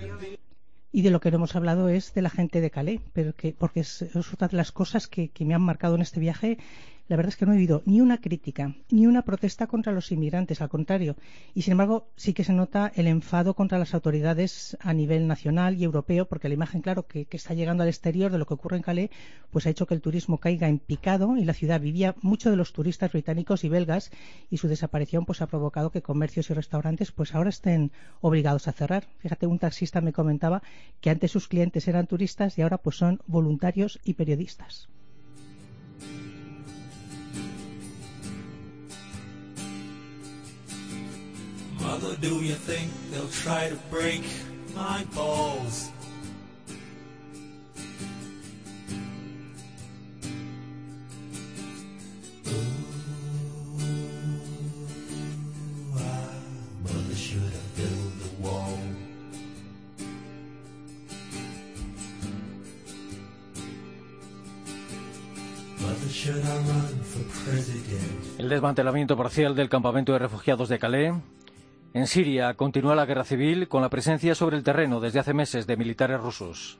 Y 0.91 1.01
de 1.01 1.09
lo 1.09 1.19
que 1.19 1.31
no 1.31 1.37
hemos 1.37 1.55
hablado 1.55 1.89
es 1.89 2.13
de 2.13 2.21
la 2.21 2.29
gente 2.29 2.59
de 2.61 2.69
Calais, 2.69 3.01
pero 3.13 3.33
que, 3.33 3.55
porque 3.57 3.79
es, 3.79 4.03
otra 4.33 4.49
de 4.49 4.57
las 4.57 4.71
cosas 4.71 5.07
que, 5.07 5.29
que, 5.29 5.45
me 5.45 5.55
han 5.55 5.61
marcado 5.61 5.95
en 5.95 6.01
este 6.01 6.19
viaje 6.19 6.57
la 7.11 7.17
verdad 7.17 7.33
es 7.33 7.35
que 7.35 7.45
no 7.45 7.51
he 7.51 7.57
oído 7.57 7.83
ni 7.85 7.99
una 7.99 8.21
crítica, 8.21 8.73
ni 8.89 9.05
una 9.05 9.23
protesta 9.23 9.67
contra 9.67 9.91
los 9.91 10.13
inmigrantes, 10.13 10.61
al 10.61 10.69
contrario. 10.69 11.17
Y 11.53 11.63
sin 11.63 11.73
embargo, 11.73 12.07
sí 12.15 12.33
que 12.33 12.45
se 12.45 12.53
nota 12.53 12.89
el 12.95 13.05
enfado 13.05 13.53
contra 13.53 13.77
las 13.77 13.93
autoridades 13.93 14.77
a 14.79 14.93
nivel 14.93 15.27
nacional 15.27 15.75
y 15.75 15.83
europeo, 15.83 16.29
porque 16.29 16.47
la 16.47 16.53
imagen, 16.53 16.81
claro, 16.81 17.07
que, 17.07 17.27
está 17.31 17.53
llegando 17.53 17.83
al 17.83 17.89
exterior 17.89 18.31
de 18.31 18.37
lo 18.37 18.45
que 18.45 18.53
ocurre 18.53 18.77
en 18.77 18.83
Calais, 18.83 19.09
pues 19.49 19.67
ha 19.67 19.71
hecho 19.71 19.87
que 19.87 19.93
el 19.93 19.99
turismo 19.99 20.37
caiga 20.37 20.69
en 20.69 20.79
picado 20.79 21.35
y 21.35 21.43
la 21.43 21.53
ciudad 21.53 21.81
vivía 21.81 22.15
mucho 22.21 22.49
de 22.49 22.55
los 22.55 22.71
turistas 22.71 23.11
británicos 23.11 23.65
y 23.65 23.67
belgas 23.67 24.09
y 24.49 24.55
su 24.55 24.69
desaparición 24.69 25.25
pues 25.25 25.41
ha 25.41 25.47
provocado 25.47 25.91
que 25.91 26.01
comercios 26.01 26.49
y 26.49 26.53
restaurantes 26.53 27.11
pues 27.11 27.35
ahora 27.35 27.49
estén 27.49 27.91
obligados 28.21 28.69
a 28.69 28.71
cerrar. 28.71 29.09
Fíjate, 29.17 29.47
un 29.47 29.59
taxista 29.59 29.99
me 29.99 30.13
comentaba 30.13 30.63
que 31.01 31.09
antes 31.09 31.31
sus 31.31 31.49
clientes 31.49 31.89
eran 31.89 32.07
turistas 32.07 32.57
y 32.57 32.61
ahora 32.61 32.77
pues 32.77 32.95
son 32.95 33.19
voluntarios 33.27 33.99
y 34.05 34.13
periodistas. 34.13 34.87
El 68.37 68.49
desmantelamiento 68.49 69.17
parcial 69.17 69.55
del 69.55 69.69
campamento 69.69 70.13
de 70.13 70.19
refugiados 70.19 70.69
de 70.69 70.79
Calais 70.79 71.13
en 71.93 72.07
Siria 72.07 72.53
continúa 72.53 72.95
la 72.95 73.05
guerra 73.05 73.23
civil 73.23 73.67
con 73.67 73.81
la 73.81 73.89
presencia 73.89 74.35
sobre 74.35 74.57
el 74.57 74.63
terreno 74.63 74.99
desde 74.99 75.19
hace 75.19 75.33
meses 75.33 75.67
de 75.67 75.77
militares 75.77 76.19
rusos. 76.19 76.79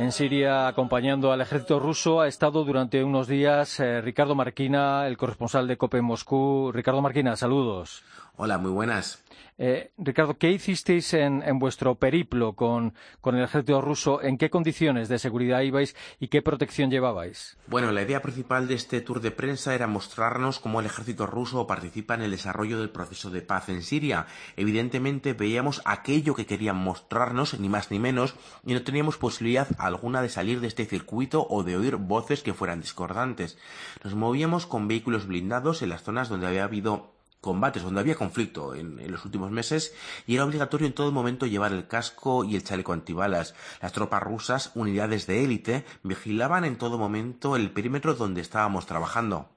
En 0.00 0.12
Siria, 0.12 0.66
acompañando 0.66 1.30
al 1.30 1.42
ejército 1.42 1.78
ruso, 1.78 2.22
ha 2.22 2.26
estado 2.26 2.64
durante 2.64 3.04
unos 3.04 3.28
días 3.28 3.78
eh, 3.80 4.00
Ricardo 4.00 4.34
Marquina, 4.34 5.06
el 5.06 5.18
corresponsal 5.18 5.68
de 5.68 5.76
COPE 5.76 5.98
en 5.98 6.04
Moscú. 6.06 6.72
Ricardo 6.72 7.02
Marquina, 7.02 7.36
saludos. 7.36 8.02
Hola, 8.36 8.56
muy 8.56 8.70
buenas. 8.70 9.22
Eh, 9.62 9.90
Ricardo, 9.98 10.38
¿qué 10.38 10.50
hicisteis 10.50 11.12
en, 11.12 11.42
vuestro 11.58 11.94
periplo 11.94 12.54
con, 12.54 12.94
con, 13.20 13.36
el 13.36 13.44
ejército 13.44 13.82
ruso? 13.82 14.22
¿En 14.22 14.38
qué 14.38 14.48
condiciones 14.48 15.08
de 15.08 15.18
seguridad 15.18 15.60
ibais 15.60 15.94
y 16.18 16.28
qué 16.28 16.40
protección 16.40 16.90
llevabais? 16.90 17.58
Bueno, 17.66 17.92
la 17.92 18.02
idea 18.02 18.22
principal 18.22 18.68
de 18.68 18.74
este 18.74 19.02
tour 19.02 19.20
de 19.20 19.30
prensa 19.30 19.74
era 19.74 19.86
mostrarnos 19.86 20.60
cómo 20.60 20.80
el 20.80 20.86
ejército 20.86 21.26
ruso 21.26 21.66
participa 21.66 22.14
en 22.14 22.22
el 22.22 22.30
desarrollo 22.30 22.78
del 22.78 22.88
proceso 22.88 23.30
de 23.30 23.42
paz 23.42 23.68
en 23.68 23.82
Siria. 23.82 24.26
Evidentemente 24.56 25.34
veíamos 25.34 25.82
aquello 25.84 26.34
que 26.34 26.46
querían 26.46 26.76
mostrarnos, 26.76 27.60
ni 27.60 27.68
más 27.68 27.90
ni 27.90 27.98
menos, 27.98 28.34
y 28.64 28.72
no 28.72 28.82
teníamos 28.82 29.18
posibilidad 29.18 29.68
alguna 29.78 30.22
de 30.22 30.30
salir 30.30 30.60
de 30.60 30.68
este 30.68 30.86
circuito 30.86 31.46
o 31.50 31.64
de 31.64 31.76
oír 31.76 31.96
voces 31.96 32.42
que 32.42 32.54
fueran 32.54 32.80
discordantes. 32.80 33.58
Nos 34.02 34.14
movíamos 34.14 34.66
con 34.66 34.88
vehículos 34.88 35.26
blindados 35.26 35.82
en 35.82 35.90
las 35.90 36.02
zonas 36.02 36.28
donde 36.28 36.46
había 36.46 36.64
habido 36.64 37.19
combates, 37.40 37.82
donde 37.82 38.00
había 38.00 38.14
conflicto 38.14 38.74
en, 38.74 39.10
los 39.10 39.24
últimos 39.24 39.50
meses, 39.50 39.94
y 40.26 40.34
era 40.34 40.44
obligatorio 40.44 40.86
en 40.86 40.92
todo 40.92 41.12
momento 41.12 41.46
llevar 41.46 41.72
el 41.72 41.86
casco 41.86 42.44
y 42.44 42.56
el 42.56 42.64
chaleco 42.64 42.92
antibalas. 42.92 43.54
Las 43.80 43.92
tropas 43.92 44.22
rusas, 44.22 44.72
unidades 44.74 45.26
de 45.26 45.44
élite, 45.44 45.84
vigilaban 46.02 46.64
en 46.64 46.76
todo 46.76 46.98
momento 46.98 47.56
el 47.56 47.70
perímetro 47.70 48.14
donde 48.14 48.40
estábamos 48.40 48.86
trabajando. 48.86 49.48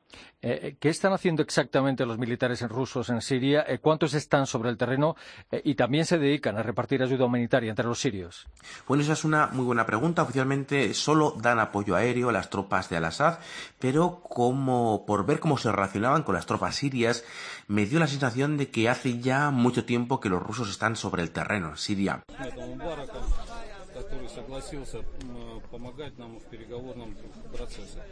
Eh, 0.44 0.60
eh, 0.62 0.76
¿Qué 0.78 0.90
están 0.90 1.14
haciendo 1.14 1.42
exactamente 1.42 2.06
los 2.06 2.18
militares 2.18 2.62
rusos 2.68 3.10
en 3.10 3.22
Siria? 3.22 3.64
Eh, 3.66 3.80
¿Cuántos 3.80 4.14
están 4.14 4.46
sobre 4.46 4.70
el 4.70 4.78
terreno? 4.78 5.16
y 5.64 5.76
también 5.76 6.06
se 6.06 6.18
dedican 6.18 6.58
a 6.58 6.64
repartir 6.64 7.02
ayuda 7.02 7.26
humanitaria 7.26 7.70
entre 7.70 7.86
los 7.86 8.00
sirios. 8.00 8.48
Bueno, 8.88 9.04
esa 9.04 9.14
es 9.14 9.24
una 9.24 9.48
muy 9.48 9.64
buena 9.64 9.86
pregunta. 9.86 10.24
Oficialmente 10.24 10.94
solo 10.94 11.36
dan 11.40 11.60
apoyo 11.60 11.96
aéreo 11.96 12.30
a 12.30 12.32
las 12.32 12.50
tropas 12.50 12.90
de 12.90 12.98
Al-Assad, 12.98 13.38
pero 13.80 14.22
como 14.22 15.06
por 15.06 15.26
ver 15.26 15.40
cómo 15.40 15.58
se 15.58 15.72
relacionaban 15.72 16.24
con 16.24 16.36
las 16.36 16.46
tropas 16.46 16.76
sirias, 16.76 17.24
me 17.68 17.86
dio 17.86 18.00
la 18.00 18.08
sensación 18.08 18.58
de 18.58 18.70
que 18.70 18.90
hace 18.90 19.20
ya 19.20 19.52
mucho 19.52 19.86
tiempo 19.86 20.20
que 20.20 20.30
los 20.30 20.42
rusos 20.42 20.70
están 20.70 20.96
sobre 20.96 21.22
el 21.22 21.32
terreno 21.32 21.70
en 21.70 21.78
Siria. 21.78 22.24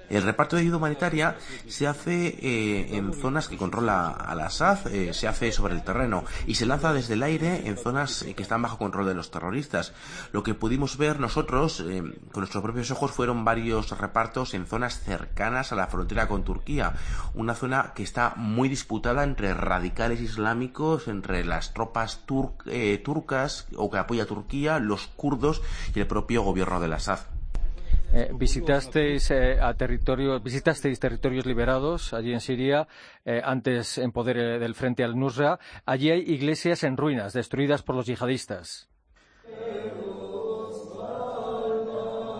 El 0.10 0.24
reparto 0.24 0.56
de 0.56 0.64
ayuda 0.64 0.78
humanitaria 0.78 1.36
se 1.68 1.88
hace 1.88 2.28
eh, 2.28 2.96
en 2.96 3.14
zonas 3.14 3.48
que 3.48 3.58
controla 3.58 4.10
Al-Assad, 4.10 4.88
eh, 4.88 5.14
se 5.14 5.28
hace 5.28 5.52
sobre 5.52 5.74
el 5.74 5.84
terreno 5.84 6.24
y 6.48 6.56
se 6.56 6.66
lanza 6.66 6.94
desde 6.94 7.16
el 7.16 7.24
aire 7.24 7.68
en 7.68 7.78
zonas 7.78 8.24
eh, 8.24 8.34
que 8.36 8.44
están 8.44 8.62
bajo 8.62 8.78
control 8.78 9.08
de 9.08 9.14
los 9.14 9.32
terroristas. 9.32 9.94
Lo 10.32 10.44
que 10.44 10.54
pudimos 10.54 10.98
ver 10.98 11.20
nosotros 11.20 11.84
con 12.32 12.42
nuestros 12.42 12.64
propios 12.64 12.92
ojos 12.92 13.12
fueron 13.12 13.44
varios 13.44 13.98
repartos 13.98 14.54
en 14.54 14.66
zonas 14.66 15.00
cercanas 15.00 15.72
a 15.72 15.76
la 15.76 15.88
frontera 15.88 16.28
con 16.28 16.44
Turquía, 16.44 16.94
una 17.34 17.56
zona 17.56 17.94
que 17.96 18.04
está 18.04 18.34
muy 18.36 18.70
disputada 18.70 19.24
entre 19.24 19.54
radicales 19.54 20.22
islámicos, 20.22 21.08
entre 21.08 21.44
las 21.46 21.74
tropas 21.74 22.26
turcas 22.26 23.68
o 23.76 23.90
que 23.90 23.98
apoya 23.98 24.24
a 24.24 24.28
Turquía, 24.28 24.80
los 24.80 25.08
kurdos 25.08 25.62
y 25.96 26.00
el 26.00 26.08
propio 26.12 26.44
gobierno 26.44 26.82
de 26.82 26.94
Assad. 26.94 27.20
Eh, 28.14 28.30
visitasteis 28.34 29.32
eh, 29.32 29.58
a 29.62 29.74
territorios, 29.74 30.44
visitasteis 30.44 31.00
territorios 31.00 31.46
liberados 31.46 32.14
allí 32.14 32.34
en 32.34 32.42
Siria, 32.42 32.86
eh, 33.24 33.42
antes 33.42 33.98
en 33.98 34.12
poder 34.12 34.60
del 34.60 34.76
frente 34.76 35.06
al 35.06 35.18
Nusra. 35.18 35.58
Allí 35.86 36.12
hay 36.12 36.20
iglesias 36.20 36.84
en 36.84 36.98
ruinas, 36.98 37.32
destruidas 37.32 37.82
por 37.82 37.96
los 37.96 38.08
yihadistas. 38.08 38.90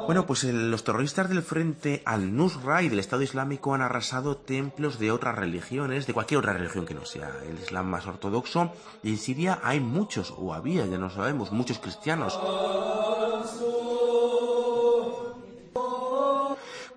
Bueno, 0.06 0.26
pues 0.26 0.44
los 0.44 0.84
terroristas 0.84 1.30
del 1.30 1.42
Frente 1.42 2.02
al 2.06 2.36
Nusra 2.36 2.82
y 2.82 2.90
del 2.90 3.00
Estado 3.00 3.22
Islámico 3.22 3.74
han 3.74 3.82
arrasado 3.82 4.36
templos 4.36 5.00
de 5.00 5.12
otras 5.12 5.38
religiones, 5.38 6.06
de 6.06 6.14
cualquier 6.14 6.40
otra 6.40 6.52
religión 6.52 6.86
que 6.86 6.94
no 6.94 7.06
sea 7.06 7.32
el 7.48 7.58
Islam 7.60 7.88
más 7.88 8.08
ortodoxo. 8.08 8.74
Y 9.04 9.12
en 9.12 9.18
Siria 9.18 9.60
hay 9.64 9.80
muchos, 9.80 10.34
o 10.38 10.54
había, 10.54 10.86
ya 10.86 10.98
no 10.98 11.10
sabemos, 11.10 11.54
muchos 11.54 11.80
cristianos. 11.80 12.38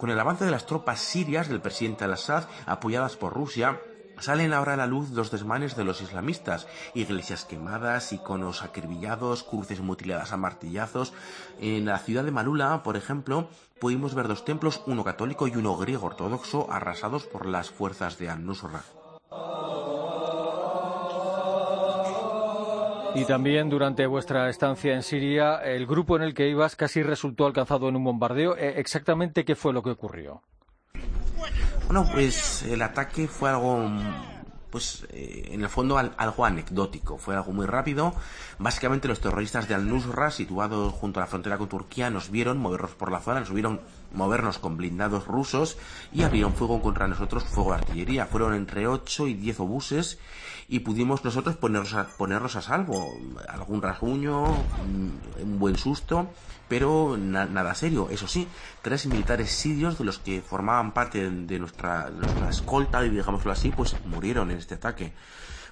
Con 0.05 0.11
el 0.11 0.21
avance 0.21 0.45
de 0.45 0.51
las 0.51 0.67
tropas 0.67 1.01
sirias 1.01 1.49
del 1.49 1.63
presidente 1.63 2.05
al-Assad, 2.05 2.45
apoyadas 2.67 3.17
por 3.17 3.33
Rusia, 3.33 3.81
Salen 4.19 4.53
ahora 4.53 4.75
a 4.75 4.77
la 4.77 4.87
luz 4.87 5.09
los 5.13 5.31
desmanes 5.31 5.77
de 5.77 5.85
los 5.85 6.03
islamistas, 6.03 6.69
iglesias 6.93 7.47
quemadas, 7.47 8.13
iconos 8.13 8.63
acribillados, 8.63 9.45
cruces 9.45 9.81
mutiladas 9.81 10.35
a 10.35 10.37
martillazos. 10.37 11.15
En 11.59 11.87
la 11.87 11.99
ciudad 11.99 12.23
de 12.23 12.33
Malula, 12.33 12.83
por 12.83 12.99
ejemplo, 12.99 13.49
pudimos 13.81 14.15
ver 14.15 14.29
dos 14.29 14.45
templos, 14.45 14.83
uno 14.87 15.05
católico 15.05 15.49
y 15.49 15.57
uno 15.57 15.75
griego 15.79 16.09
ortodoxo, 16.09 16.71
arrasados 16.71 17.25
por 17.25 17.47
las 17.47 17.71
fuerzas 17.71 18.19
de 18.19 18.29
Al-Nusra. 18.29 18.83
Y 23.15 23.25
también 23.27 23.71
durante 23.71 24.07
vuestra 24.07 24.51
estancia 24.51 24.93
en 24.93 25.05
Siria, 25.05 25.59
el 25.59 25.87
grupo 25.87 26.17
en 26.17 26.23
el 26.23 26.35
que 26.35 26.49
ibas 26.49 26.75
casi 26.75 27.03
resultó 27.03 27.47
alcanzado 27.47 27.89
en 27.89 27.95
un 27.95 28.05
bombardeo. 28.05 28.57
Eh, 28.57 28.75
¿Exactamente 28.79 29.45
qué 29.45 29.55
fue 29.55 29.73
lo 29.73 29.83
que 29.83 29.91
ocurrió? 29.91 30.43
Bueno, 31.87 32.09
pues 32.13 32.65
el 32.65 32.83
ataque 32.83 33.29
fue 33.29 33.51
algo 33.51 33.89
pues 34.75 35.07
eh, 35.11 35.51
en 35.53 35.63
el 35.63 35.69
fondo 35.69 35.97
algo 35.99 36.45
anecdótico, 36.45 37.17
fue 37.17 37.37
algo 37.37 37.53
muy 37.53 37.65
rápido. 37.65 38.13
Básicamente 38.59 39.07
los 39.07 39.21
terroristas 39.21 39.69
de 39.69 39.77
Al-Nusra, 39.77 40.33
situados 40.33 40.93
junto 40.95 41.21
a 41.21 41.23
la 41.23 41.27
frontera 41.29 41.59
con 41.59 41.69
Turquía, 41.69 42.11
nos 42.11 42.29
vieron 42.29 42.59
movernos 42.59 42.91
por 42.97 43.13
la 43.13 43.21
zona, 43.21 43.39
nos 43.39 43.53
vieron 43.53 43.81
movernos 44.13 44.59
con 44.59 44.77
blindados 44.77 45.29
rusos 45.29 45.79
y 46.13 46.25
abrieron 46.25 46.55
fuego 46.55 46.83
contra 46.83 47.07
nosotros, 47.07 47.45
fuego 47.45 47.71
de 47.71 47.77
artillería. 47.77 48.27
Fueron 48.27 48.53
entre 48.53 48.89
8 48.89 49.29
y 49.29 49.35
10 49.35 49.61
obuses 49.61 50.19
y 50.69 50.81
pudimos 50.81 51.25
nosotros 51.25 51.57
ponernos 51.57 51.95
a, 51.95 52.07
ponernos 52.17 52.57
a 52.57 52.63
salvo. 52.63 53.17
Algún 53.49 53.83
rasguño, 53.83 54.45
un 54.45 55.59
buen 55.59 55.77
susto 55.77 56.29
pero 56.69 57.17
nada 57.17 57.75
serio. 57.75 58.09
Eso 58.11 58.27
sí, 58.27 58.49
tres 58.83 59.07
militares 59.07 59.51
sirios 59.51 59.99
de 59.99 60.05
los 60.05 60.19
que 60.19 60.43
formaban 60.43 60.93
parte 60.93 61.31
de 61.31 61.59
nuestra, 61.59 62.11
nuestra 62.11 62.49
escolta, 62.49 63.03
digámoslo 63.03 63.53
así, 63.53 63.71
pues 63.71 63.97
murieron 64.07 64.51
en 64.51 64.59
este 64.59 64.75
ataque. 64.75 65.13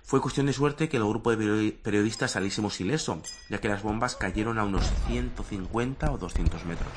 Fue 0.05 0.21
cuestión 0.21 0.47
de 0.47 0.53
suerte 0.53 0.89
que 0.89 0.97
el 0.97 1.05
grupo 1.05 1.35
de 1.35 1.73
periodistas 1.73 2.33
saliésemos 2.33 2.81
ileso, 2.81 3.23
ya 3.49 3.59
que 3.59 3.69
las 3.69 3.83
bombas 3.83 4.17
cayeron 4.17 4.59
a 4.59 4.65
unos 4.65 4.91
150 5.07 6.11
o 6.11 6.19
200 6.19 6.65
metros. 6.67 6.93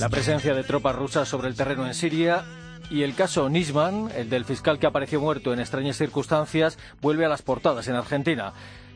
La 0.00 0.08
presencia 0.08 0.54
de 0.54 0.62
tropas 0.64 0.94
rusas 0.94 1.28
sobre 1.28 1.48
el 1.48 1.54
terreno 1.54 1.86
en 1.86 1.94
Siria 1.94 2.44
y 2.90 3.02
el 3.02 3.14
caso 3.14 3.48
Nisman, 3.48 4.10
el 4.16 4.28
del 4.28 4.44
fiscal 4.44 4.78
que 4.78 4.86
apareció 4.86 5.20
muerto 5.20 5.52
en 5.52 5.60
extrañas 5.60 5.96
circunstancias, 5.96 6.78
vuelve 7.00 7.24
a 7.24 7.28
las 7.28 7.42
portadas 7.42 7.88
en 7.88 7.94
Argentina. 7.94 8.52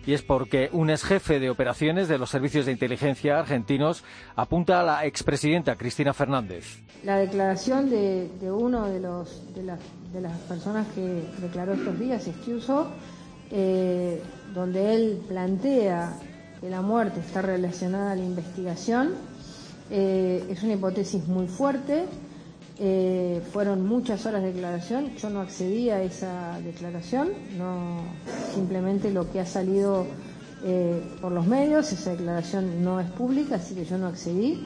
Y 0.06 0.12
es 0.14 0.22
porque 0.22 0.70
un 0.72 0.90
ex 0.90 1.04
jefe 1.04 1.40
de 1.40 1.50
operaciones 1.50 2.08
de 2.08 2.18
los 2.18 2.30
servicios 2.30 2.66
de 2.66 2.72
inteligencia 2.72 3.38
argentinos 3.38 4.04
apunta 4.36 4.80
a 4.80 4.82
la 4.82 5.04
expresidenta 5.04 5.76
Cristina 5.76 6.12
Fernández. 6.12 6.78
La 7.04 7.16
declaración 7.16 7.90
de, 7.90 8.30
uno 8.50 8.86
de, 8.86 9.00
los, 9.00 9.42
de, 9.54 10.20
las 10.20 10.38
personas 10.48 10.86
que 10.94 11.22
declaró 11.40 11.74
estos 11.74 11.98
días, 11.98 12.26
Estiuso, 12.26 12.90
eh, 13.50 14.22
donde 14.54 14.94
él 14.94 15.20
plantea 15.28 16.14
que 16.60 16.70
la 16.70 16.82
muerte 16.82 17.20
está 17.20 17.42
relacionada 17.42 18.12
a 18.12 18.16
la 18.16 18.22
investigación, 18.22 19.14
eh, 19.90 20.44
es 20.48 20.62
una 20.62 20.74
hipótesis 20.74 21.26
muy 21.26 21.46
fuerte. 21.48 22.04
Eh, 22.78 23.42
fueron 23.52 23.86
muchas 23.86 24.24
horas 24.24 24.42
de 24.42 24.52
declaración. 24.52 25.14
Yo 25.16 25.28
no 25.30 25.40
accedí 25.40 25.90
a 25.90 26.02
esa 26.02 26.58
declaración, 26.64 27.28
no 27.58 27.98
simplemente 28.54 29.10
lo 29.10 29.30
que 29.30 29.40
ha 29.40 29.46
salido 29.46 30.06
eh, 30.64 31.02
por 31.20 31.32
los 31.32 31.46
medios. 31.46 31.92
Esa 31.92 32.12
declaración 32.12 32.82
no 32.84 33.00
es 33.00 33.10
pública, 33.10 33.56
así 33.56 33.74
que 33.74 33.84
yo 33.84 33.98
no 33.98 34.06
accedí. 34.06 34.64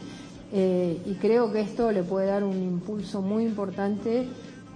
y 0.52 1.14
creo 1.20 1.50
que 1.52 1.60
esto 1.62 1.90
le 1.90 2.04
puede 2.04 2.26
dar 2.28 2.44
un 2.44 2.62
impulso 2.62 3.20
muy 3.22 3.44
importante 3.44 4.28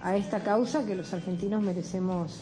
a 0.02 0.17
esta 0.17 0.40
causa 0.43 0.85
que 0.85 0.97
los 0.97 1.12
argentinos 1.12 1.62
merecemos 1.62 2.40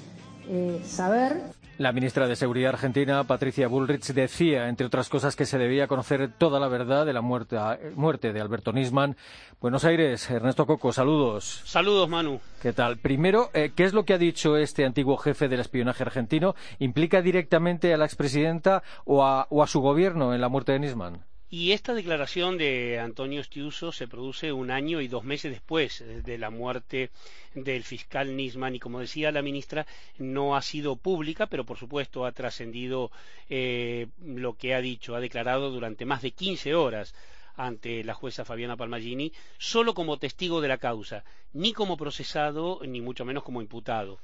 saber. 0.86 1.55
La 1.78 1.92
ministra 1.92 2.26
de 2.26 2.36
Seguridad 2.36 2.70
argentina, 2.70 3.24
Patricia 3.24 3.68
Bullrich, 3.68 4.06
decía, 4.14 4.70
entre 4.70 4.86
otras 4.86 5.10
cosas, 5.10 5.36
que 5.36 5.44
se 5.44 5.58
debía 5.58 5.86
conocer 5.86 6.32
toda 6.38 6.58
la 6.58 6.68
verdad 6.68 7.04
de 7.04 7.12
la 7.12 7.20
muerte, 7.20 8.32
de 8.32 8.40
Alberto 8.40 8.72
Nisman. 8.72 9.14
Buenos 9.60 9.84
Aires, 9.84 10.30
Ernesto 10.30 10.64
Coco, 10.64 10.90
saludos. 10.90 11.60
Saludos, 11.66 12.08
Manu. 12.08 12.40
¿Qué 12.62 12.72
tal? 12.72 12.96
Primero, 12.96 13.50
eh, 13.52 13.72
¿qué 13.76 13.84
es 13.84 13.92
lo 13.92 14.06
que 14.06 14.14
ha 14.14 14.18
dicho 14.18 14.56
este 14.56 14.86
antiguo 14.86 15.18
jefe 15.18 15.48
del 15.48 15.60
espionaje 15.60 16.02
argentino? 16.02 16.54
¿Implica 16.78 17.20
directamente 17.20 17.92
a 17.92 17.98
la 17.98 18.06
expresidenta 18.06 18.82
o 19.04 19.22
a, 19.22 19.46
o 19.50 19.62
a 19.62 19.66
su 19.66 19.82
gobierno 19.82 20.32
en 20.32 20.40
la 20.40 20.48
muerte 20.48 20.72
de 20.72 20.78
Nisman? 20.78 21.26
Y 21.48 21.70
esta 21.70 21.94
declaración 21.94 22.58
de 22.58 22.98
Antonio 22.98 23.42
Stiuso 23.44 23.92
se 23.92 24.08
produce 24.08 24.50
un 24.50 24.72
año 24.72 25.00
y 25.00 25.06
dos 25.06 25.22
meses 25.22 25.52
después 25.52 26.02
de 26.24 26.38
la 26.38 26.50
muerte 26.50 27.10
del 27.54 27.84
fiscal 27.84 28.36
Nisman. 28.36 28.74
Y 28.74 28.80
como 28.80 28.98
decía 28.98 29.30
la 29.30 29.42
ministra 29.42 29.86
no 30.18 30.56
ha 30.56 30.62
sido 30.62 30.96
pública 30.96 31.46
pero 31.46 31.64
por 31.64 31.78
supuesto 31.78 32.26
ha 32.26 32.32
trascendido 32.32 33.12
eh, 33.48 34.08
lo 34.24 34.54
que 34.54 34.74
ha 34.74 34.80
dicho. 34.80 35.14
Ha 35.14 35.20
declarado 35.20 35.70
durante 35.70 36.04
más 36.04 36.20
de 36.20 36.32
15 36.32 36.74
horas 36.74 37.14
ante 37.54 38.02
la 38.02 38.14
jueza 38.14 38.44
Fabiana 38.44 38.76
Palmagini 38.76 39.32
solo 39.56 39.94
como 39.94 40.18
testigo 40.18 40.60
de 40.60 40.68
la 40.68 40.78
causa 40.78 41.24
ni 41.52 41.72
como 41.72 41.96
procesado 41.96 42.80
ni 42.84 43.00
mucho 43.00 43.24
menos 43.24 43.44
como 43.44 43.62
imputado. 43.62 44.18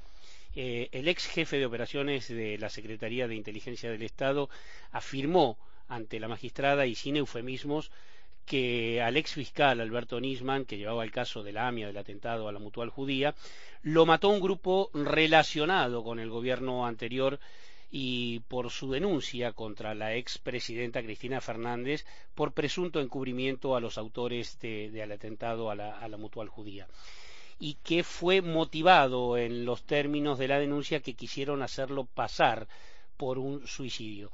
Eh, 0.55 0.89
el 0.91 1.07
ex 1.07 1.25
jefe 1.27 1.57
de 1.57 1.65
operaciones 1.65 2.27
de 2.27 2.57
la 2.57 2.69
Secretaría 2.69 3.29
de 3.29 3.35
Inteligencia 3.35 3.89
del 3.89 4.03
Estado 4.03 4.49
afirmó 4.91 5.57
ante 5.87 6.19
la 6.19 6.27
magistrada 6.27 6.85
y 6.85 6.95
sin 6.95 7.17
eufemismos 7.17 7.91
que 8.45 9.01
al 9.01 9.17
ex 9.17 9.33
fiscal 9.33 9.79
Alberto 9.79 10.19
Nisman, 10.19 10.65
que 10.65 10.77
llevaba 10.77 11.03
el 11.03 11.11
caso 11.11 11.43
de 11.43 11.53
la 11.53 11.67
AMIA 11.67 11.87
del 11.87 11.97
atentado 11.97 12.47
a 12.47 12.51
la 12.51 12.59
mutual 12.59 12.89
judía, 12.89 13.35
lo 13.83 14.05
mató 14.05 14.29
un 14.29 14.41
grupo 14.41 14.89
relacionado 14.93 16.03
con 16.03 16.19
el 16.19 16.29
gobierno 16.29 16.85
anterior 16.85 17.39
y 17.89 18.39
por 18.47 18.71
su 18.71 18.91
denuncia 18.91 19.53
contra 19.53 19.93
la 19.93 20.15
ex 20.15 20.39
presidenta 20.39 21.03
Cristina 21.03 21.39
Fernández 21.41 22.05
por 22.33 22.51
presunto 22.51 22.99
encubrimiento 22.99 23.75
a 23.75 23.79
los 23.79 23.97
autores 23.97 24.59
del 24.59 25.11
atentado 25.11 25.69
a 25.69 25.75
la, 25.75 25.99
a 25.99 26.07
la 26.07 26.17
mutual 26.17 26.49
judía 26.49 26.87
y 27.59 27.75
que 27.75 28.03
fue 28.03 28.41
motivado 28.41 29.37
en 29.37 29.63
los 29.63 29.83
términos 29.83 30.39
de 30.39 30.47
la 30.47 30.59
denuncia 30.59 31.01
que 31.01 31.13
quisieron 31.13 31.61
hacerlo 31.61 32.05
pasar 32.05 32.67
por 33.15 33.37
un 33.37 33.65
suicidio. 33.67 34.31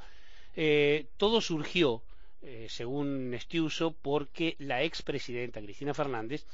Eh, 0.55 1.07
todo 1.17 1.41
surgió, 1.41 2.01
eh, 2.41 2.67
según 2.69 3.33
Estiuso, 3.33 3.95
porque 4.01 4.55
la 4.59 4.83
expresidenta 4.83 5.61
Cristina 5.61 5.93
Fernández 5.93 6.45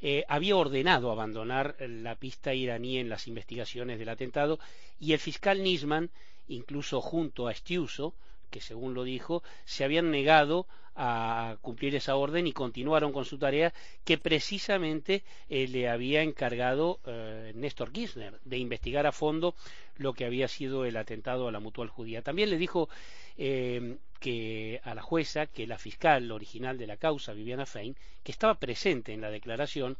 eh, 0.00 0.24
había 0.28 0.56
ordenado 0.56 1.10
abandonar 1.10 1.76
la 1.80 2.14
pista 2.14 2.54
iraní 2.54 2.98
en 2.98 3.08
las 3.08 3.26
investigaciones 3.26 3.98
del 3.98 4.08
atentado 4.08 4.58
y 5.00 5.12
el 5.12 5.18
fiscal 5.18 5.62
Nisman, 5.62 6.10
incluso 6.48 7.00
junto 7.00 7.46
a 7.46 7.52
Estiuso, 7.52 8.14
que 8.50 8.60
según 8.60 8.94
lo 8.94 9.04
dijo, 9.04 9.42
se 9.64 9.84
habían 9.84 10.10
negado 10.10 10.66
a 11.00 11.56
cumplir 11.62 11.94
esa 11.94 12.16
orden 12.16 12.48
y 12.48 12.52
continuaron 12.52 13.12
con 13.12 13.24
su 13.24 13.38
tarea 13.38 13.72
que 14.04 14.18
precisamente 14.18 15.22
eh, 15.48 15.68
le 15.68 15.88
había 15.88 16.22
encargado 16.22 16.98
eh, 17.06 17.52
Néstor 17.54 17.92
Kirchner 17.92 18.40
de 18.44 18.58
investigar 18.58 19.06
a 19.06 19.12
fondo 19.12 19.54
lo 19.96 20.12
que 20.12 20.24
había 20.24 20.48
sido 20.48 20.84
el 20.84 20.96
atentado 20.96 21.46
a 21.46 21.52
la 21.52 21.60
mutual 21.60 21.88
judía. 21.88 22.22
También 22.22 22.50
le 22.50 22.58
dijo 22.58 22.88
eh, 23.36 23.98
que 24.18 24.80
a 24.82 24.96
la 24.96 25.02
jueza 25.02 25.46
que 25.46 25.68
la 25.68 25.78
fiscal 25.78 26.32
original 26.32 26.76
de 26.78 26.88
la 26.88 26.96
causa, 26.96 27.32
Viviana 27.32 27.64
Fein, 27.64 27.96
que 28.24 28.32
estaba 28.32 28.58
presente 28.58 29.12
en 29.12 29.20
la 29.20 29.30
declaración, 29.30 29.96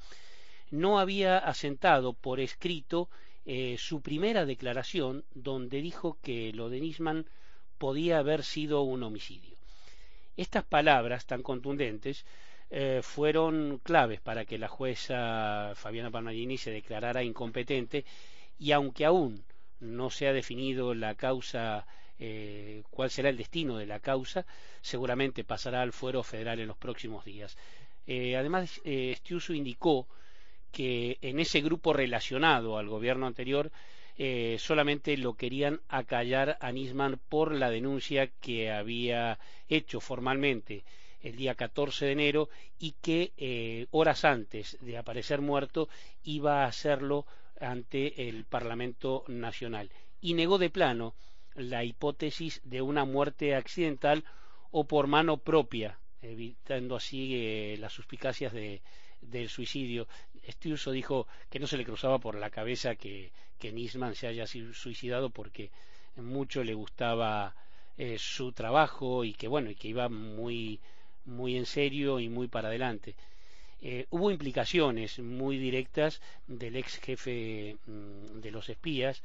no 0.73 0.99
había 0.99 1.38
asentado 1.38 2.12
por 2.12 2.40
escrito 2.40 3.09
su 3.78 4.02
primera 4.02 4.45
declaración 4.45 5.25
donde 5.33 5.81
dijo 5.81 6.19
que 6.23 6.52
lo 6.52 6.69
de 6.69 6.81
Nisman 6.81 7.25
podía 7.78 8.19
haber 8.19 8.45
sido 8.45 8.83
un 8.83 9.02
homicidio. 9.02 9.58
Estas 10.38 10.62
palabras 10.62 11.26
tan 11.26 11.42
contundentes 11.42 12.25
eh, 12.71 13.00
fueron 13.02 13.80
claves 13.83 14.21
para 14.21 14.45
que 14.45 14.57
la 14.57 14.68
jueza 14.68 15.73
Fabiana 15.75 16.12
Palmagini 16.12 16.57
se 16.57 16.71
declarara 16.71 17.25
incompetente 17.25 18.04
y 18.57 18.71
aunque 18.71 19.04
aún 19.04 19.42
no 19.80 20.11
se 20.11 20.28
ha 20.28 20.33
definido 20.33 20.95
la 20.95 21.16
causa, 21.16 21.88
eh, 22.21 22.85
cuál 22.88 23.11
será 23.11 23.30
el 23.30 23.37
destino 23.37 23.78
de 23.78 23.87
la 23.87 23.99
causa, 23.99 24.47
seguramente 24.80 25.42
pasará 25.42 25.83
al 25.83 25.92
fuero 25.92 26.23
federal 26.23 26.61
en 26.61 26.68
los 26.68 26.76
próximos 26.76 27.25
días. 27.25 27.59
Eh, 28.07 28.37
además, 28.37 28.80
Stiuso 29.16 29.54
indicó 29.54 30.07
que 30.71 31.18
en 31.21 31.40
ese 31.40 31.61
grupo 31.62 31.92
relacionado 31.92 32.78
al 32.78 32.88
gobierno 32.88 33.26
anterior 33.26 33.73
eh, 34.21 34.57
solamente 34.59 35.17
lo 35.17 35.35
querían 35.35 35.81
acallar 35.89 36.59
a 36.61 36.73
Nisman 36.73 37.21
por 37.29 37.55
la 37.55 37.71
denuncia 37.71 38.27
que 38.41 38.71
había 38.73 39.39
hecho 39.69 40.01
formalmente 40.01 40.83
el 41.21 41.37
día 41.37 41.55
14 41.55 42.07
de 42.07 42.13
enero 42.13 42.49
y 42.79 42.97
que 43.01 43.33
eh, 43.37 43.87
horas 43.93 44.25
antes 44.25 44.76
de 44.81 44.99
aparecer 44.99 45.41
muerto 45.41 45.89
iba 46.25 46.65
a 46.65 46.67
hacerlo 46.67 47.26
ante 47.61 48.28
el 48.28 48.45
Parlamento 48.45 49.25
Nacional 49.28 49.91
y 50.21 50.35
negó 50.35 50.59
de 50.59 50.71
plano 50.71 51.15
la 51.54 51.85
hipótesis 51.85 52.61
de 52.65 52.83
una 52.83 53.04
muerte 53.04 53.54
accidental 53.54 54.25
o 54.71 54.85
por 54.85 55.07
mano 55.07 55.39
propia, 55.39 55.99
evitando 56.23 56.97
así 56.97 57.35
eh, 57.35 57.76
las 57.78 57.93
suspicacias 57.93 58.52
de, 58.52 58.81
del 59.21 59.49
suicidio. 59.49 60.07
Stiuso 60.49 60.93
dijo 60.93 61.26
que 61.50 61.59
no 61.59 61.67
se 61.67 61.76
le 61.76 61.85
cruzaba 61.85 62.19
por 62.19 62.35
la 62.35 62.50
cabeza 62.50 62.95
que, 62.95 63.33
Nisman 63.61 64.15
se 64.15 64.28
haya 64.28 64.47
suicidado 64.47 65.31
porque 65.31 65.71
mucho 66.17 66.63
le 66.63 66.75
gustaba 66.75 67.54
eh, 67.97 68.17
su 68.19 68.52
trabajo 68.52 69.25
y 69.25 69.35
que 69.35 69.49
bueno 69.49 69.71
y 69.71 69.75
que 69.75 69.89
iba 69.89 70.09
muy 70.09 70.81
muy 71.25 71.57
en 71.57 71.67
serio 71.67 72.21
y 72.21 72.28
muy 72.28 72.49
para 72.49 72.69
adelante. 72.69 73.15
Eh, 73.81 74.07
hubo 74.11 74.31
implicaciones 74.31 75.19
muy 75.19 75.59
directas 75.59 76.21
del 76.47 76.76
ex 76.76 76.97
jefe 76.99 77.76
mm, 77.87 78.41
de 78.41 78.50
los 78.50 78.69
espías 78.69 79.23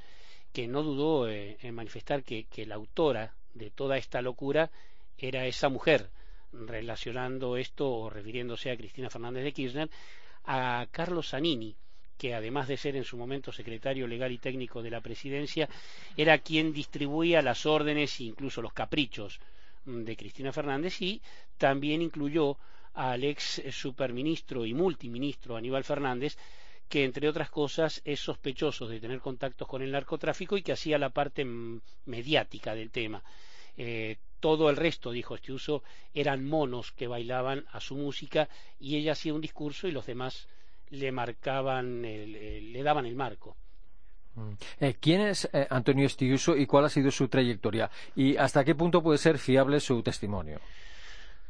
que 0.51 0.67
no 0.67 0.83
dudó 0.83 1.29
eh, 1.29 1.57
en 1.61 1.73
manifestar 1.73 2.23
que 2.23 2.65
la 2.67 2.75
autora 2.75 3.33
de 3.53 3.71
toda 3.71 3.97
esta 3.97 4.21
locura 4.21 4.69
era 5.17 5.45
esa 5.45 5.69
mujer, 5.69 6.09
relacionando 6.53 7.57
esto 7.57 7.89
o 7.89 8.09
refiriéndose 8.09 8.71
a 8.71 8.77
Cristina 8.77 9.09
Fernández 9.09 9.43
de 9.43 9.53
Kirchner, 9.53 9.89
a 10.45 10.87
Carlos 10.91 11.29
Zanini, 11.29 11.75
que 12.17 12.33
además 12.33 12.67
de 12.67 12.77
ser 12.77 12.95
en 12.95 13.03
su 13.03 13.17
momento 13.17 13.51
secretario 13.51 14.07
legal 14.07 14.31
y 14.31 14.37
técnico 14.37 14.81
de 14.81 14.91
la 14.91 15.01
presidencia, 15.01 15.67
era 16.15 16.37
quien 16.37 16.73
distribuía 16.73 17.41
las 17.41 17.65
órdenes 17.65 18.19
e 18.19 18.25
incluso 18.25 18.61
los 18.61 18.73
caprichos 18.73 19.39
de 19.85 20.15
Cristina 20.15 20.53
Fernández 20.53 21.01
y 21.01 21.21
también 21.57 22.01
incluyó 22.01 22.57
al 22.93 23.23
ex 23.23 23.61
superministro 23.71 24.65
y 24.65 24.73
multiministro 24.73 25.57
Aníbal 25.57 25.83
Fernández, 25.83 26.37
que 26.87 27.03
entre 27.03 27.27
otras 27.27 27.49
cosas 27.49 28.01
es 28.05 28.19
sospechoso 28.19 28.87
de 28.87 28.99
tener 28.99 29.19
contactos 29.19 29.67
con 29.67 29.81
el 29.81 29.91
narcotráfico 29.91 30.57
y 30.57 30.61
que 30.61 30.73
hacía 30.73 30.97
la 30.97 31.09
parte 31.09 31.43
mediática 32.05 32.75
del 32.75 32.91
tema. 32.91 33.23
Eh, 33.75 34.17
todo 34.43 34.69
el 34.69 34.75
resto, 34.75 35.11
dijo 35.11 35.35
Estiuso, 35.35 35.83
eran 36.13 36.43
monos 36.43 36.91
que 36.91 37.07
bailaban 37.07 37.63
a 37.71 37.79
su 37.79 37.95
música 37.95 38.49
y 38.77 38.97
ella 38.97 39.13
hacía 39.13 39.33
un 39.33 39.39
discurso 39.39 39.87
y 39.87 39.93
los 39.93 40.05
demás 40.05 40.49
le 40.89 41.13
marcaban, 41.13 42.01
le 42.01 42.83
daban 42.83 43.05
el 43.05 43.15
marco. 43.15 43.55
Mm. 44.35 44.51
Eh, 44.81 44.95
¿Quién 44.99 45.21
es 45.21 45.47
eh, 45.53 45.65
Antonio 45.69 46.05
Estiuso 46.05 46.57
y 46.57 46.65
cuál 46.65 46.83
ha 46.83 46.89
sido 46.89 47.09
su 47.09 47.29
trayectoria? 47.29 47.89
¿Y 48.17 48.35
hasta 48.35 48.65
qué 48.65 48.75
punto 48.75 49.01
puede 49.01 49.17
ser 49.17 49.37
fiable 49.37 49.79
su 49.79 50.03
testimonio? 50.03 50.59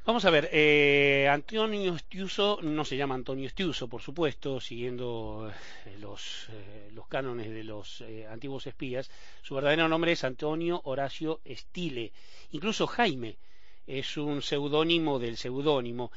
Vamos 0.05 0.25
a 0.25 0.31
ver, 0.31 0.49
eh, 0.51 1.29
Antonio 1.31 1.95
Estiuso 1.95 2.59
no 2.61 2.83
se 2.83 2.97
llama 2.97 3.15
Antonio 3.15 3.47
Estiuso, 3.47 3.87
por 3.87 4.01
supuesto, 4.01 4.59
siguiendo 4.59 5.49
los, 6.01 6.49
los, 6.91 7.07
cánones 7.07 7.49
de 7.49 7.63
los 7.63 8.03
antiguos 8.29 8.67
espías. 8.67 9.09
Su 9.41 9.55
verdadero 9.55 9.87
nombre 9.87 10.11
es 10.11 10.25
Antonio 10.25 10.81
Horacio 10.83 11.39
Estile. 11.45 12.11
Incluso 12.51 12.85
Jaime 12.85 13.37
es 13.87 14.17
un 14.17 14.41
seudónimo 14.41 15.19
del 15.19 15.37
seudónimo 15.37 16.11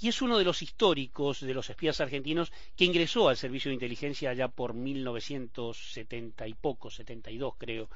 y 0.00 0.06
es 0.06 0.22
uno 0.22 0.38
de 0.38 0.44
los 0.44 0.62
históricos 0.62 1.40
de 1.40 1.52
los 1.52 1.68
espías 1.68 2.00
argentinos 2.00 2.52
que 2.76 2.84
ingresó 2.84 3.28
al 3.28 3.36
servicio 3.36 3.70
de 3.70 3.74
inteligencia 3.74 4.30
allá 4.30 4.46
por 4.46 4.72
1970 4.72 6.46
y 6.46 6.54
poco, 6.54 6.90
72 6.90 7.54
creo, 7.58 7.88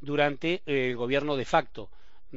durante 0.00 0.62
el 0.64 0.94
gobierno 0.94 1.34
de 1.34 1.44
facto 1.44 1.90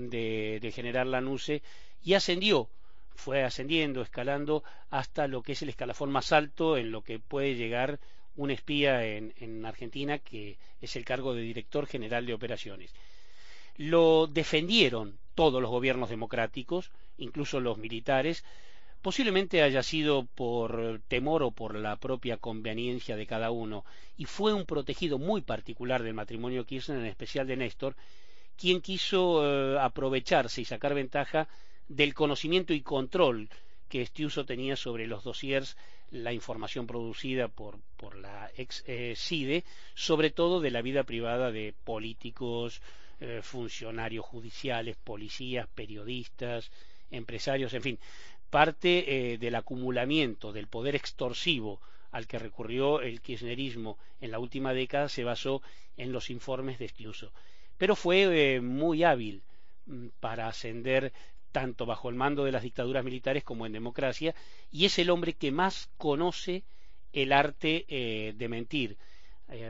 de, 0.08 0.60
del 0.62 0.72
general 0.72 1.12
Lanuse 1.12 1.62
y 2.04 2.14
ascendió, 2.14 2.70
fue 3.16 3.44
ascendiendo, 3.44 4.02
escalando 4.02 4.64
hasta 4.90 5.28
lo 5.28 5.42
que 5.42 5.54
es 5.54 5.62
el 5.62 5.70
escalafón 5.70 6.12
más 6.12 6.32
alto 6.32 6.78
en 6.78 6.92
lo 6.92 7.02
que 7.02 7.20
puede 7.20 7.56
llegar 7.56 8.00
un 8.36 8.52
espía 8.52 9.06
en, 9.06 9.34
en 9.40 9.66
Argentina, 9.66 10.20
que 10.20 10.58
es 10.80 10.96
el 10.96 11.04
cargo 11.04 11.34
de 11.34 11.42
director 11.42 11.88
general 11.88 12.26
de 12.26 12.34
operaciones. 12.34 12.94
Lo 13.76 14.28
defendieron 14.28 15.18
todos 15.36 15.62
los 15.62 15.72
gobiernos 15.72 16.10
democráticos, 16.10 16.92
incluso 17.18 17.60
los 17.60 17.78
militares, 17.78 18.46
Posiblemente 19.02 19.64
haya 19.64 19.82
sido 19.82 20.26
por 20.26 21.00
temor 21.08 21.42
o 21.44 21.52
por 21.52 21.76
la 21.76 21.96
propia 21.96 22.36
conveniencia 22.36 23.16
de 23.16 23.26
cada 23.26 23.50
uno, 23.50 23.86
y 24.18 24.26
fue 24.26 24.52
un 24.52 24.66
protegido 24.66 25.18
muy 25.18 25.40
particular 25.42 26.04
del 26.04 26.14
matrimonio 26.14 26.66
Kirchner, 26.66 27.00
en 27.00 27.06
especial 27.06 27.48
de 27.48 27.56
Néstor, 27.56 27.96
quien 28.60 28.82
quiso 28.82 29.24
eh, 29.44 29.80
aprovecharse 29.80 30.62
y 30.62 30.66
sacar 30.66 30.94
ventaja 30.94 31.48
del 31.88 32.14
conocimiento 32.14 32.74
y 32.74 32.82
control 32.82 33.50
que 33.90 34.02
Estiuso 34.02 34.46
tenía 34.46 34.76
sobre 34.76 35.08
los 35.08 35.24
dossiers, 35.24 35.76
la 36.12 36.34
información 36.34 36.86
producida 36.86 37.48
por, 37.48 37.80
por 37.98 38.16
la 38.16 38.52
ex 38.56 38.84
eh, 38.88 39.14
CIDE, 39.16 39.64
sobre 39.96 40.30
todo 40.30 40.60
de 40.60 40.72
la 40.72 40.82
vida 40.82 41.04
privada 41.04 41.52
de 41.52 41.74
políticos, 41.84 42.82
eh, 43.20 43.42
funcionarios 43.44 44.26
judiciales, 44.26 44.96
policías, 44.98 45.68
periodistas, 45.68 46.72
empresarios, 47.12 47.74
en 47.74 47.82
fin, 47.82 48.00
parte 48.50 49.34
eh, 49.34 49.38
del 49.38 49.56
acumulamiento 49.56 50.52
del 50.52 50.68
poder 50.68 50.96
extorsivo 50.96 51.82
al 52.12 52.28
que 52.28 52.40
recurrió 52.40 53.02
el 53.02 53.22
kirchnerismo 53.22 53.98
en 54.22 54.32
la 54.32 54.40
última 54.40 54.74
década 54.74 55.10
se 55.10 55.24
basó 55.24 55.62
en 55.98 56.12
los 56.12 56.30
informes 56.30 56.80
de 56.80 56.86
Estiuso. 56.86 57.32
Pero 57.80 57.96
fue 57.96 58.18
eh, 58.56 58.62
muy 58.62 59.04
hábil 59.04 59.42
mm, 59.88 60.10
para 60.20 60.48
ascender 60.48 61.12
tanto 61.52 61.88
bajo 61.88 62.10
el 62.10 62.16
mando 62.16 62.44
de 62.44 62.52
las 62.52 62.62
dictaduras 62.62 63.04
militares 63.04 63.44
como 63.44 63.66
en 63.66 63.72
democracia, 63.74 64.36
y 64.72 64.86
es 64.86 65.00
el 65.00 65.10
hombre 65.10 65.34
que 65.34 65.52
más 65.52 65.90
conoce 65.98 66.64
el 67.12 67.34
arte 67.34 67.86
eh, 67.88 68.34
de 68.38 68.48
mentir, 68.48 68.98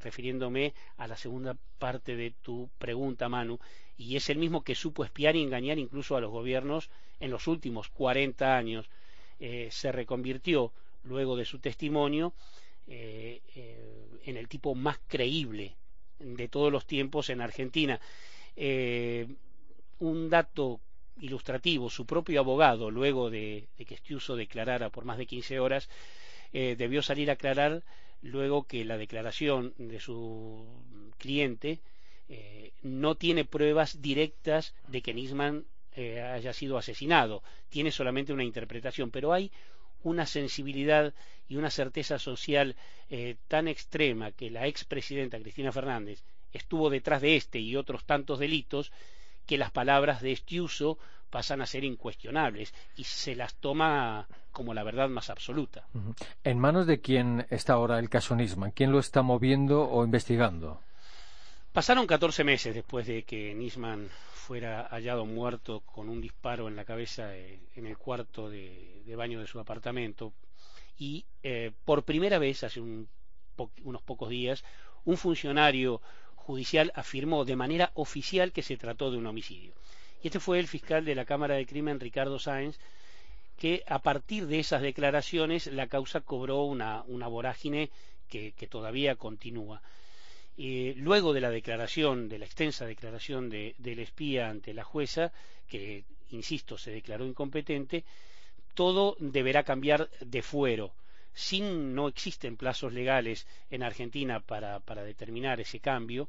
refiriéndome 0.02 0.74
a 0.98 1.08
la 1.08 1.16
segunda 1.16 1.56
parte 1.78 2.18
de 2.18 2.32
tu 2.32 2.70
pregunta, 2.78 3.30
Manu, 3.30 3.60
y 4.00 4.16
es 4.16 4.30
el 4.30 4.38
mismo 4.38 4.64
que 4.64 4.76
supo 4.76 5.04
espiar 5.04 5.36
y 5.36 5.44
engañar 5.44 5.78
incluso 5.78 6.16
a 6.16 6.22
los 6.22 6.32
gobiernos 6.32 6.90
en 7.20 7.32
los 7.32 7.48
últimos 7.48 7.90
40 7.90 8.58
años. 8.58 8.90
Eh, 9.40 9.68
se 9.72 9.92
reconvirtió, 9.92 10.74
luego 11.04 11.36
de 11.36 11.46
su 11.46 11.60
testimonio, 11.60 12.34
eh, 12.88 13.42
eh, 13.56 14.20
en 14.24 14.38
el 14.38 14.48
tipo 14.48 14.74
más 14.74 15.00
creíble 15.08 15.76
de 16.20 16.48
todos 16.48 16.72
los 16.72 16.86
tiempos 16.86 17.30
en 17.30 17.42
Argentina. 17.42 18.00
un 20.00 20.30
dato 20.30 20.80
ilustrativo, 21.20 21.90
su 21.90 22.06
propio 22.06 22.40
abogado, 22.40 22.92
luego 22.92 23.30
de, 23.30 23.68
que 23.88 23.96
Estiuso 23.96 24.36
declarara 24.36 24.90
por 24.90 25.06
más 25.06 25.18
de 25.18 25.26
15 25.26 25.60
horas, 25.60 25.90
debió 26.52 27.02
salir 27.02 27.30
a 27.30 27.34
aclarar 27.34 27.84
luego 28.22 28.64
que 28.64 28.86
la 28.86 28.98
declaración 28.98 29.74
de 29.78 30.00
su 30.00 30.66
cliente 31.18 31.80
eh, 32.28 32.74
no 32.84 33.16
tiene 33.16 33.44
pruebas 33.44 34.02
directas 34.02 34.76
de 34.88 35.02
que 35.02 35.14
Nisman 35.14 35.66
eh, 35.96 36.22
haya 36.22 36.54
sido 36.54 36.78
asesinado, 36.78 37.42
tiene 37.70 37.92
solamente 37.92 38.34
una 38.34 38.44
interpretación, 38.44 39.10
pero 39.10 39.34
hay 39.34 39.52
una 40.04 40.26
sensibilidad 40.26 41.14
y 41.48 41.56
una 41.56 41.70
certeza 41.70 42.20
social 42.20 42.76
eh, 43.10 43.36
tan 43.48 43.68
extrema 43.68 44.32
que 44.32 44.52
la 44.52 44.68
expresidenta 44.68 45.40
Cristina 45.40 45.72
Fernández 45.72 46.24
estuvo 46.54 46.90
detrás 46.90 47.22
de 47.22 47.36
este 47.36 47.60
y 47.60 47.76
otros 47.76 48.06
tantos 48.06 48.40
delitos 48.40 48.92
que 49.46 49.58
las 49.58 49.72
palabras 49.72 50.22
de 50.22 50.32
Estiuso 50.32 51.00
pasan 51.30 51.62
a 51.62 51.66
ser 51.66 51.84
incuestionables 51.84 52.74
y 52.96 53.04
se 53.04 53.36
las 53.36 53.56
toma 53.56 54.28
como 54.52 54.74
la 54.74 54.84
verdad 54.84 55.10
más 55.10 55.30
absoluta. 55.30 55.88
¿En 56.44 56.60
manos 56.60 56.88
de 56.88 57.02
quién 57.02 57.46
está 57.50 57.74
ahora 57.74 58.00
el 58.00 58.10
caso 58.10 58.36
Nisman? 58.36 58.72
¿Quién 58.72 58.92
lo 58.92 59.00
está 59.00 59.22
moviendo 59.22 59.88
o 59.90 60.04
investigando? 60.04 60.82
Pasaron 61.72 62.08
14 62.08 62.44
meses 62.44 62.74
después 62.74 63.06
de 63.06 63.22
que 63.22 63.54
Nisman 63.54 64.10
fuera 64.34 64.88
hallado 64.90 65.28
muerto 65.28 65.82
con 65.82 66.10
un 66.10 66.20
disparo 66.20 66.68
en 66.68 66.76
la 66.76 66.84
cabeza 66.84 67.38
eh, 67.38 67.60
en 67.76 67.86
el 67.86 67.96
cuarto 67.96 68.50
de, 68.50 69.04
baño 69.16 69.40
de 69.40 69.46
su 69.46 69.60
apartamento 69.60 70.34
y 70.98 71.26
eh, 71.44 71.72
por 71.86 72.04
primera 72.04 72.40
vez 72.40 72.64
hace 72.64 72.82
unos 72.82 74.02
pocos 74.02 74.30
días 74.30 74.64
un 75.06 75.16
funcionario 75.16 76.02
judicial 76.36 76.92
afirmó 76.96 77.46
de 77.46 77.56
manera 77.56 77.92
oficial 77.94 78.52
que 78.52 78.64
se 78.64 78.76
trató 78.76 79.12
de 79.12 79.18
un 79.18 79.28
homicidio. 79.28 79.76
Y 80.24 80.28
este 80.28 80.40
fue 80.40 80.58
el 80.58 80.68
fiscal 80.68 81.06
de 81.06 81.14
la 81.14 81.26
Cámara 81.26 81.54
de 81.54 81.68
Crimen, 81.68 82.00
Ricardo 82.00 82.40
Sáenz, 82.40 82.80
que 83.58 83.84
a 83.88 84.00
partir 84.00 84.48
de 84.48 84.60
esas 84.60 84.82
declaraciones 84.82 85.68
la 85.68 85.86
causa 85.86 86.22
cobró 86.22 86.64
una, 86.64 87.04
vorágine 87.06 87.92
que 88.28 88.68
todavía 88.68 89.16
continúa 89.16 89.84
luego 90.60 91.34
de 91.34 91.40
la 91.40 91.52
declaración, 91.52 92.28
de 92.28 92.38
la 92.38 92.46
extensa 92.46 92.86
declaración 92.86 93.50
del 93.50 94.00
espía 94.00 94.50
ante 94.50 94.74
la 94.74 94.84
jueza, 94.84 95.32
que, 95.70 96.04
insisto, 96.32 96.78
se 96.78 96.92
declaró 96.92 97.26
incompetente, 97.26 98.04
todo 98.74 99.16
deberá 99.20 99.64
cambiar 99.64 100.10
de 100.20 100.42
fuero. 100.42 100.92
Sin, 101.34 101.96
no 101.96 102.10
existen 102.10 102.58
plazos 102.58 102.92
legales 102.92 103.48
en 103.70 103.84
Argentina 103.84 104.42
para, 104.42 104.82
para 104.82 105.04
determinar 105.04 105.62
ese 105.62 105.80
cambio, 105.80 106.28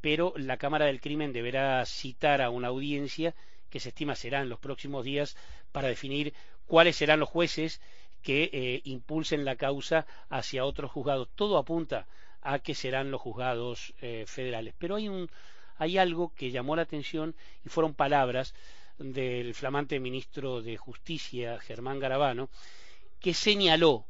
pero 0.00 0.34
la 0.36 0.56
Cámara 0.56 0.84
del 0.86 1.00
Crimen 1.00 1.32
deberá 1.32 1.84
citar 1.84 2.42
a 2.42 2.50
una 2.50 2.68
audiencia 2.68 3.34
que 3.70 3.80
se 3.80 3.88
estima 3.88 4.14
será 4.14 4.42
en 4.42 4.50
los 4.50 4.60
próximos 4.60 5.04
días 5.04 5.36
para 5.72 5.88
definir 5.88 6.32
cuáles 6.66 6.94
serán 6.94 7.18
los 7.18 7.28
jueces 7.28 7.80
que 8.22 8.50
eh, 8.52 8.82
impulsen 8.84 9.44
la 9.44 9.56
causa 9.56 10.06
hacia 10.28 10.64
otros 10.64 10.92
juzgados. 10.92 11.28
Todo 11.34 11.58
apunta 11.58 12.06
a 12.44 12.58
que 12.60 12.74
serán 12.74 13.10
los 13.10 13.20
juzgados 13.20 13.94
eh, 14.00 14.24
federales. 14.28 14.74
Pero 14.78 14.96
hay, 14.96 15.08
un, 15.08 15.28
hay 15.78 15.98
algo 15.98 16.32
que 16.34 16.50
llamó 16.50 16.76
la 16.76 16.82
atención 16.82 17.34
y 17.64 17.68
fueron 17.70 17.94
palabras 17.94 18.54
del 18.98 19.54
flamante 19.54 19.98
ministro 19.98 20.62
de 20.62 20.76
Justicia, 20.76 21.58
Germán 21.58 21.98
Garabano, 21.98 22.48
que 23.18 23.34
señaló 23.34 24.04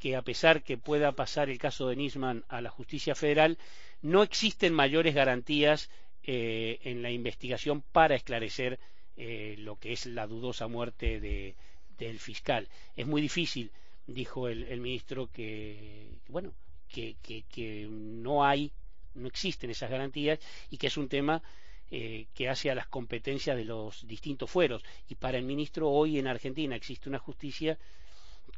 que 0.00 0.16
a 0.16 0.22
pesar 0.22 0.62
que 0.62 0.76
pueda 0.76 1.12
pasar 1.12 1.48
el 1.50 1.58
caso 1.58 1.88
de 1.88 1.96
Nisman 1.96 2.44
a 2.48 2.60
la 2.60 2.70
justicia 2.70 3.14
federal, 3.14 3.58
no 4.02 4.22
existen 4.22 4.72
mayores 4.72 5.14
garantías 5.14 5.90
eh, 6.24 6.80
en 6.84 7.02
la 7.02 7.10
investigación 7.10 7.82
para 7.92 8.14
esclarecer 8.14 8.80
eh, 9.16 9.54
lo 9.58 9.78
que 9.78 9.92
es 9.92 10.06
la 10.06 10.26
dudosa 10.26 10.66
muerte 10.68 11.20
de, 11.20 11.54
del 11.98 12.18
fiscal. 12.18 12.68
Es 12.96 13.06
muy 13.06 13.22
difícil, 13.22 13.70
dijo 14.06 14.48
el, 14.48 14.64
el 14.64 14.80
ministro, 14.80 15.30
que, 15.32 16.08
bueno, 16.28 16.52
que, 16.94 17.88
no 17.90 18.44
hay, 18.44 18.70
no 19.14 19.26
existen 19.28 19.70
esas 19.70 19.90
garantías 19.90 20.38
y 20.70 20.76
que 20.76 20.86
es 20.86 20.96
un 20.96 21.08
tema 21.08 21.42
eh, 21.90 22.26
que 22.34 22.48
hace 22.48 22.70
a 22.70 22.74
las 22.74 22.86
competencias 22.86 23.56
de 23.56 23.64
los 23.64 24.06
distintos 24.06 24.50
fueros. 24.50 24.82
Y 25.08 25.16
para 25.16 25.38
el 25.38 25.44
ministro 25.44 25.90
hoy 25.90 26.18
en 26.18 26.26
Argentina 26.26 26.76
existe 26.76 27.08
una 27.08 27.18
justicia 27.18 27.78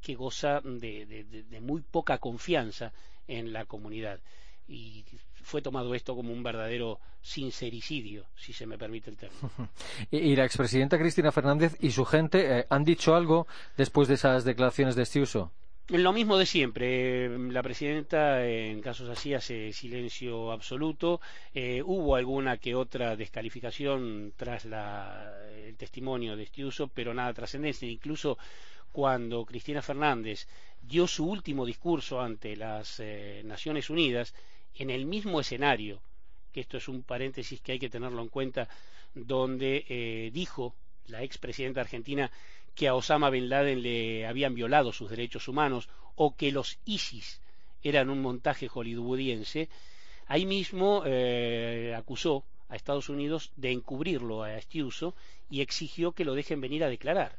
que 0.01 0.14
goza 0.14 0.61
de, 0.61 1.44
muy 1.61 1.83
poca 1.83 2.18
confianza 2.18 2.92
en 3.27 3.53
la 3.53 3.64
comunidad. 3.64 4.20
Y 4.68 5.05
fue 5.42 5.62
tomado 5.62 5.94
esto 5.94 6.14
como 6.14 6.33
un 6.33 6.42
verdadero 6.42 7.01
sincericidio, 7.22 8.27
si 8.37 8.53
se 8.53 8.66
me 8.66 8.79
permite 8.79 9.11
el 9.11 9.16
término. 9.16 9.51
Y, 10.11 10.37
la 10.37 10.44
expresidenta 10.44 10.99
Cristina 10.99 11.33
Fernández 11.33 11.77
y 11.81 11.90
su 11.90 12.05
gente 12.05 12.61
eh, 12.61 12.66
han 12.68 12.85
dicho 12.85 13.14
algo 13.14 13.46
después 13.77 14.09
de 14.09 14.14
esas 14.14 14.44
declaraciones 14.44 14.94
de 14.96 15.03
Estiuso. 15.03 15.53
Lo 15.88 16.12
mismo 16.12 16.37
de 16.37 16.46
siempre. 16.46 17.29
La 17.53 17.62
presidenta, 17.62 18.44
en 18.44 18.81
casos 18.81 19.09
así, 19.09 19.35
hace 19.35 19.72
silencio 19.72 20.51
absoluto. 20.51 21.20
Eh, 21.55 21.81
hubo 21.85 22.16
alguna 22.16 22.57
que 22.57 22.75
otra 22.75 23.14
descalificación 23.14 24.33
tras 24.37 24.64
el 24.64 25.77
testimonio 25.77 26.35
de 26.35 26.42
este 26.42 26.64
uso, 26.64 26.88
pero 26.88 27.14
nada 27.14 27.33
trascendente. 27.33 27.87
Incluso 27.87 28.37
cuando 28.90 29.44
Cristina 29.44 29.81
Fernández 29.81 30.49
dio 30.83 31.07
su 31.07 31.25
último 31.25 31.64
discurso 31.64 32.20
ante 32.20 32.57
las 32.57 32.99
eh, 32.99 33.42
Naciones 33.44 33.88
Unidas, 33.88 34.35
en 34.75 34.90
el 34.90 35.07
mismo 35.07 35.38
escenario, 35.38 36.01
que 36.53 36.62
esto 36.62 36.79
es 36.79 36.88
un 36.88 37.05
paréntesis 37.05 37.61
que 37.61 37.72
hay 37.72 37.79
que 37.79 37.90
tenerlo 37.90 38.22
en 38.22 38.29
cuenta, 38.29 38.68
donde 39.14 39.85
eh, 39.88 40.31
dijo 40.33 40.75
la 41.07 41.22
expresidenta 41.22 41.81
argentina 41.81 42.29
que 42.76 42.86
a 42.86 42.94
Osama 42.94 43.30
Bin 43.30 43.48
Laden 43.48 43.82
le 43.82 44.26
habían 44.26 44.54
violado 44.54 44.92
sus 44.92 45.10
derechos 45.10 45.48
humanos 45.48 45.88
o 46.14 46.36
que 46.36 46.52
los 46.52 46.78
ISIS 46.84 47.40
eran 47.82 48.10
un 48.10 48.20
montaje 48.20 48.68
hollywoodiense, 48.68 49.68
ahí 50.26 50.44
mismo 50.44 51.02
eh, 51.06 51.94
acusó 51.96 52.44
a 52.68 52.76
Estados 52.76 53.08
Unidos 53.08 53.52
de 53.56 53.72
encubrirlo 53.72 54.42
a 54.42 54.56
Estiuso 54.56 55.14
y 55.48 55.62
exigió 55.62 56.12
que 56.12 56.24
lo 56.24 56.34
dejen 56.34 56.60
venir 56.60 56.84
a 56.84 56.88
declarar. 56.88 57.38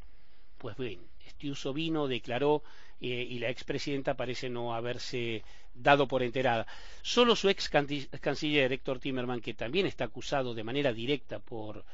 Pues 0.57 0.75
bien, 0.75 1.01
Estiuso 1.25 1.71
vino, 1.71 2.07
declaró 2.07 2.63
eh, 2.99 3.27
y 3.29 3.37
la 3.39 3.49
expresidenta 3.49 4.15
parece 4.15 4.49
no 4.49 4.73
haberse 4.73 5.43
dado 5.75 6.07
por 6.07 6.23
enterada. 6.23 6.65
Solo 7.03 7.35
su 7.35 7.49
ex 7.49 7.69
canciller 7.69 8.73
Héctor 8.73 8.99
Timerman, 8.99 9.41
que 9.41 9.53
también 9.53 9.85
está 9.85 10.05
acusado 10.05 10.55
de 10.55 10.63
manera 10.63 10.93
directa 10.93 11.39
por 11.39 11.85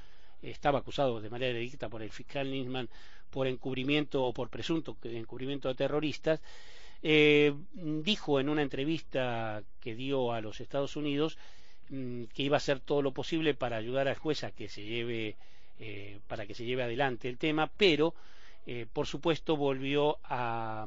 estaba 0.43 0.79
acusado 0.79 1.21
de 1.21 1.29
manera 1.29 1.57
directa 1.57 1.89
por 1.89 2.03
el 2.03 2.11
fiscal 2.11 2.51
Nisman 2.51 2.89
por 3.29 3.47
encubrimiento 3.47 4.23
o 4.23 4.33
por 4.33 4.49
presunto 4.49 4.95
encubrimiento 5.03 5.67
de 5.67 5.75
terroristas, 5.75 6.41
eh, 7.01 7.53
dijo 7.73 8.39
en 8.39 8.49
una 8.49 8.61
entrevista 8.61 9.63
que 9.79 9.95
dio 9.95 10.31
a 10.31 10.41
los 10.41 10.61
Estados 10.61 10.95
Unidos 10.95 11.37
mm, 11.89 12.25
que 12.25 12.43
iba 12.43 12.57
a 12.57 12.63
hacer 12.63 12.79
todo 12.79 13.01
lo 13.01 13.11
posible 13.11 13.55
para 13.55 13.77
ayudar 13.77 14.07
al 14.07 14.17
juez 14.17 14.43
a 14.43 14.51
que 14.51 14.69
se 14.69 14.83
lleve 14.83 15.35
eh, 15.79 16.19
para 16.27 16.45
que 16.45 16.53
se 16.53 16.65
lleve 16.65 16.83
adelante 16.83 17.27
el 17.27 17.37
tema, 17.37 17.69
pero 17.75 18.13
eh, 18.65 18.85
por 18.91 19.07
supuesto, 19.07 19.57
volvió 19.57 20.19
a, 20.23 20.85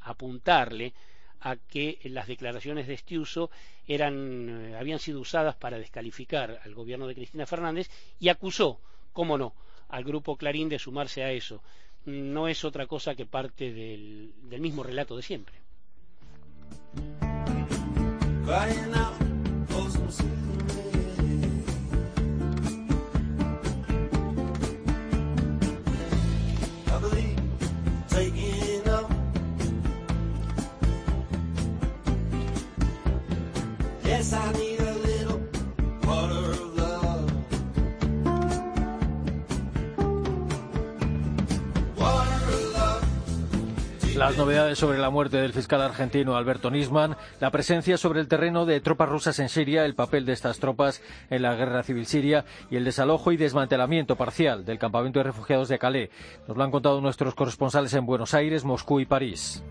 apuntarle 0.00 0.92
a 1.40 1.56
que 1.56 1.98
las 2.04 2.28
declaraciones 2.28 2.86
de 2.86 2.96
Stiuso 2.96 3.50
eran, 3.88 4.70
eh, 4.70 4.76
habían 4.76 5.00
sido 5.00 5.20
usadas 5.20 5.56
para 5.56 5.78
descalificar 5.78 6.60
al 6.62 6.74
gobierno 6.74 7.08
de 7.08 7.14
Cristina 7.14 7.46
Fernández 7.46 7.90
y 8.20 8.28
acusó, 8.28 8.80
cómo 9.16 9.38
no, 9.38 9.54
al 9.88 10.04
grupo 10.04 10.36
Clarín 10.36 10.68
de 10.68 10.78
sumarse 10.78 11.22
a 11.24 11.32
eso. 11.32 11.62
No 12.04 12.48
es 12.48 12.66
otra 12.66 12.86
cosa 12.86 13.14
que 13.14 13.24
parte 13.24 13.72
del, 13.72 14.34
del 14.42 14.60
mismo 14.60 14.82
relato 14.82 15.16
de 15.16 15.22
siempre. 15.22 15.56
Las 44.26 44.36
novedades 44.36 44.76
sobre 44.76 44.98
la 44.98 45.08
muerte 45.08 45.36
del 45.36 45.52
fiscal 45.52 45.80
argentino 45.80 46.34
Alberto 46.34 46.68
Nisman, 46.68 47.16
la 47.38 47.52
presencia 47.52 47.96
sobre 47.96 48.18
el 48.18 48.26
terreno 48.26 48.66
de 48.66 48.80
tropas 48.80 49.08
rusas 49.08 49.38
en 49.38 49.48
Siria, 49.48 49.84
el 49.84 49.94
papel 49.94 50.26
de 50.26 50.32
estas 50.32 50.58
tropas 50.58 51.00
en 51.30 51.42
la 51.42 51.54
guerra 51.54 51.84
civil 51.84 52.06
siria 52.06 52.44
y 52.68 52.74
el 52.74 52.84
desalojo 52.84 53.30
y 53.30 53.36
desmantelamiento 53.36 54.16
parcial 54.16 54.64
del 54.64 54.80
campamento 54.80 55.20
de 55.20 55.26
refugiados 55.26 55.68
de 55.68 55.78
Calais. 55.78 56.10
Nos 56.48 56.56
lo 56.56 56.64
han 56.64 56.72
contado 56.72 57.00
nuestros 57.00 57.36
corresponsales 57.36 57.94
en 57.94 58.04
Buenos 58.04 58.34
Aires, 58.34 58.64
Moscú 58.64 58.98
y 58.98 59.06
París. 59.06 59.62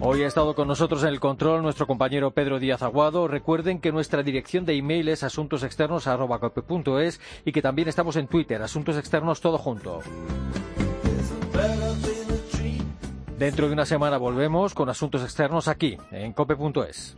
Hoy 0.00 0.24
ha 0.24 0.26
estado 0.26 0.56
con 0.56 0.66
nosotros 0.66 1.04
en 1.04 1.10
el 1.10 1.20
control 1.20 1.62
nuestro 1.62 1.86
compañero 1.86 2.32
Pedro 2.32 2.58
Díaz 2.58 2.82
Aguado. 2.82 3.28
Recuerden 3.28 3.80
que 3.80 3.92
nuestra 3.92 4.24
dirección 4.24 4.64
de 4.64 4.74
email 4.74 5.08
es 5.08 5.22
asuntosexternos.es 5.22 7.20
y 7.44 7.52
que 7.52 7.62
también 7.62 7.86
estamos 7.86 8.16
en 8.16 8.26
Twitter, 8.26 8.60
Asuntos 8.62 8.96
Externos 8.96 9.40
todo 9.40 9.58
junto. 9.58 10.00
Dentro 13.42 13.66
de 13.66 13.72
una 13.72 13.84
semana 13.84 14.18
volvemos 14.18 14.72
con 14.72 14.88
asuntos 14.88 15.24
externos 15.24 15.66
aquí, 15.66 15.98
en 16.12 16.32
cope.es. 16.32 17.16